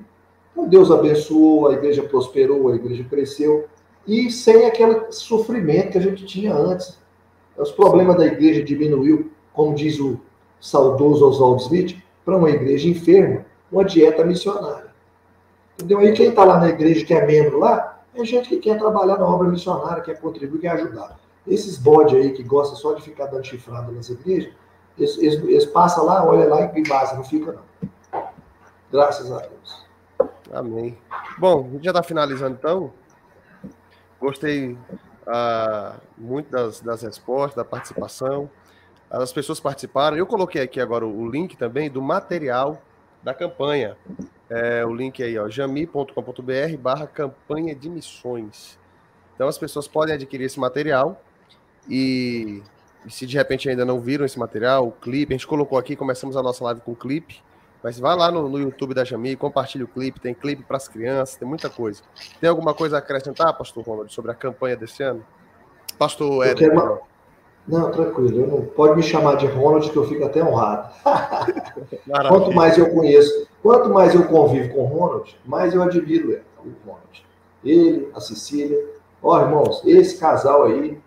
[0.53, 3.65] Então, Deus abençoou, a igreja prosperou, a igreja cresceu,
[4.07, 6.99] e sem aquele sofrimento que a gente tinha antes.
[7.57, 10.21] Os problemas da igreja diminuiu, como diz o
[10.61, 14.91] saudoso Oswald Smith, para uma igreja enferma, uma dieta missionária.
[15.75, 15.99] Entendeu?
[15.99, 19.17] Aí quem está lá na igreja, que é membro lá, é gente que quer trabalhar
[19.17, 21.19] na obra missionária, quer contribuir, quer ajudar.
[21.47, 24.53] Esses bode aí que gostam só de ficar dando chifrado nas igrejas,
[24.99, 28.23] eles, eles, eles passam lá, olha lá e vaza, não fica não.
[28.93, 29.87] Graças a Deus.
[30.53, 30.99] Amém.
[31.39, 32.93] Bom, a gente já está finalizando então.
[34.21, 34.77] Gostei
[35.27, 38.51] ah, muito das, das respostas, da participação.
[39.11, 40.17] As pessoas participaram.
[40.17, 42.81] Eu coloquei aqui agora o link também do material
[43.23, 43.97] da campanha.
[44.49, 48.79] É, o link aí, ó, jami.com.br barra campanha de missões.
[49.35, 51.21] Então as pessoas podem adquirir esse material
[51.89, 52.63] e,
[53.07, 55.97] e, se de repente ainda não viram esse material, o clipe, a gente colocou aqui,
[55.97, 57.43] começamos a nossa live com clipe,
[57.83, 60.87] mas vá lá no, no YouTube da Jami, compartilhe o clipe, tem clipe para as
[60.87, 62.03] crianças, tem muita coisa.
[62.41, 65.25] Tem alguma coisa a acrescentar, pastor Ronald, sobre a campanha desse ano?
[65.99, 66.71] Pastor Éder.
[67.67, 68.47] Não, tranquilo.
[68.47, 68.63] Não...
[68.63, 70.91] Pode me chamar de Ronald, que eu fico até honrado.
[72.29, 76.73] quanto mais eu conheço, quanto mais eu convivo com o Ronald, mais eu admiro o
[76.87, 77.27] Ronald.
[77.65, 78.79] Ele, a Cecília.
[79.23, 80.99] Ó, oh, irmãos, esse casal aí,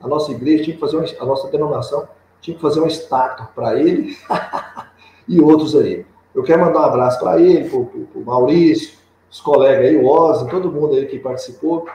[0.00, 2.06] a nossa igreja tinha que fazer uma, a nossa denominação
[2.42, 4.18] tinha que fazer uma estátua para ele
[5.26, 6.04] e outros aí.
[6.34, 8.98] Eu quero mandar um abraço para ele, para o Maurício,
[9.30, 11.86] os colegas aí, o Ozzy, todo mundo aí que participou.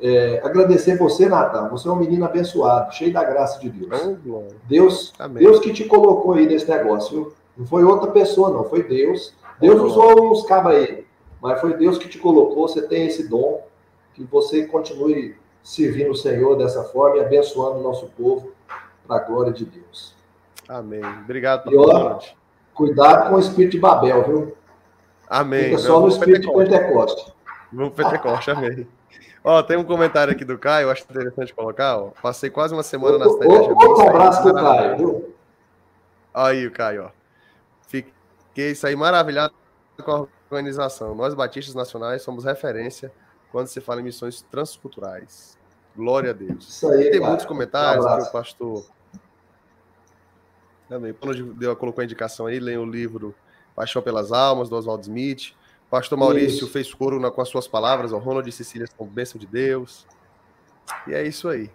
[0.00, 1.68] É, agradecer você, Natan.
[1.68, 4.18] Você é um menino abençoado, cheio da graça de Deus.
[4.68, 7.34] Deus, Deus que te colocou aí nesse negócio, viu?
[7.56, 8.64] Não foi outra pessoa, não.
[8.64, 9.34] Foi Deus.
[9.60, 11.06] Deus usou uns cabos aí,
[11.40, 12.68] mas foi Deus que te colocou.
[12.68, 13.62] Você tem esse dom.
[14.14, 18.52] Que você continue servindo o Senhor dessa forma e abençoando o nosso povo
[19.08, 20.14] para a glória de Deus.
[20.68, 21.02] Amém.
[21.24, 22.18] Obrigado, e, ó,
[22.74, 24.56] Cuidado com o espírito de Babel, viu?
[25.28, 25.64] Amém.
[25.64, 27.32] Fica só no espírito de Pentecoste.
[27.72, 28.86] Vamos Pentecoste, amém.
[29.46, 31.98] Ó, tem um comentário aqui do Caio, acho interessante colocar.
[31.98, 32.10] Ó.
[32.22, 33.52] Passei quase uma semana na cidade.
[33.52, 35.34] Outro abraço pro Caio?
[36.32, 37.10] Aí o Caio, ó.
[37.86, 39.52] Fiquei isso aí maravilhado
[40.02, 41.14] com a organização.
[41.14, 43.12] Nós, Batistas Nacionais, somos referência
[43.52, 45.58] quando se fala em missões transculturais.
[45.94, 46.66] Glória a Deus.
[46.66, 47.28] Isso aí, e tem cara.
[47.28, 48.86] muitos comentários um que o pastor.
[50.88, 53.34] Também, quando deu, colocou a indicação aí, leia o livro
[53.76, 55.52] Paixão pelas Almas, do Oswaldo Smith.
[55.90, 56.68] Pastor Maurício isso.
[56.68, 60.06] fez coro na, com as suas palavras, o Ronald e Cecília são bênção de Deus.
[61.06, 61.70] E é isso aí.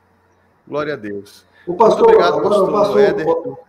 [0.68, 1.46] Glória a Deus.
[1.66, 3.60] O pastor, Muito obrigado, pastor, o pastor.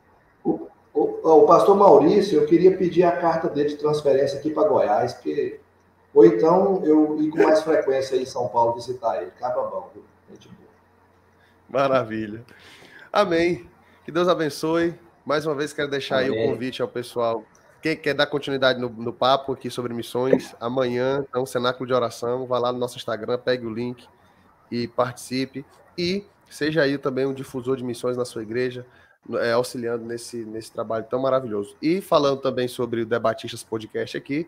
[0.45, 4.51] O, o, o, o, pastor Maurício, eu queria pedir a carta dele de transferência aqui
[4.51, 5.61] para Goiás, porque
[6.12, 9.30] ou então eu ir com mais frequência aí em São Paulo visitar ele.
[9.38, 10.05] Caba bom, viu?
[10.30, 10.68] Gente boa.
[11.68, 12.45] Maravilha.
[13.12, 13.68] Amém.
[14.05, 14.95] Que Deus abençoe.
[15.24, 16.32] Mais uma vez quero deixar Amém.
[16.32, 17.45] aí o convite ao pessoal
[17.82, 22.46] quem quer dar continuidade no, no, papo aqui sobre missões, amanhã, então, cenáculo de oração,
[22.46, 24.06] vá lá no nosso Instagram, pegue o link
[24.70, 25.64] e participe.
[25.96, 28.86] E seja aí também um difusor de missões na sua igreja,
[29.34, 31.76] é, auxiliando nesse, nesse trabalho tão maravilhoso.
[31.80, 34.46] E falando também sobre o Debatistas Podcast aqui,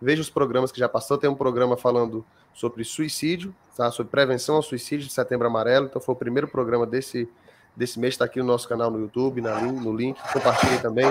[0.00, 1.16] veja os programas que já passou.
[1.16, 3.90] Tem um programa falando sobre suicídio, tá?
[3.90, 5.86] sobre prevenção ao suicídio de Setembro Amarelo.
[5.86, 7.28] Então foi o primeiro programa desse,
[7.74, 10.18] desse mês, está aqui no nosso canal no YouTube, na, no link.
[10.32, 11.06] Compartilhe também.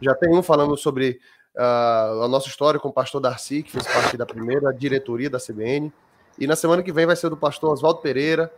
[0.00, 1.20] Já tem um falando sobre
[1.56, 5.38] uh, a nossa história com o pastor Darcy, que fez parte da primeira diretoria da
[5.38, 5.92] CBN.
[6.38, 8.52] E na semana que vem vai ser do pastor Oswaldo Pereira,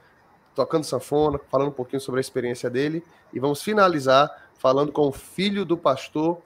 [0.55, 3.03] tocando sanfona, falando um pouquinho sobre a experiência dele.
[3.33, 6.41] E vamos finalizar falando com o filho do pastor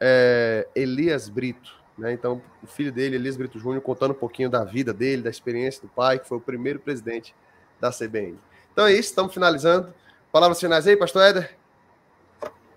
[0.00, 1.80] é, Elias Brito.
[1.96, 2.12] Né?
[2.12, 5.82] Então, o filho dele, Elias Brito Júnior, contando um pouquinho da vida dele, da experiência
[5.82, 7.34] do pai, que foi o primeiro presidente
[7.80, 8.38] da CBN.
[8.72, 9.92] Então é isso, estamos finalizando.
[10.32, 11.61] Palavras finais aí, pastor Éder?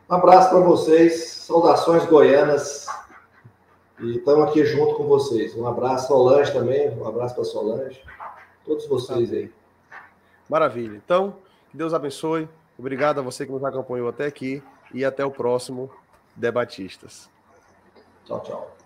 [0.08, 2.86] Um abraço para vocês, saudações goianas.
[4.00, 5.56] E estamos aqui junto com vocês.
[5.56, 6.90] Um abraço, Solange também.
[6.96, 8.04] Um abraço para Solange.
[8.64, 9.52] Todos vocês aí.
[10.48, 10.96] Maravilha.
[11.04, 11.36] Então,
[11.72, 12.48] que Deus abençoe.
[12.78, 14.62] Obrigado a você que nos acompanhou até aqui.
[14.94, 15.90] E até o próximo
[16.36, 17.30] Debatistas.
[18.26, 18.85] Tchau, tchau.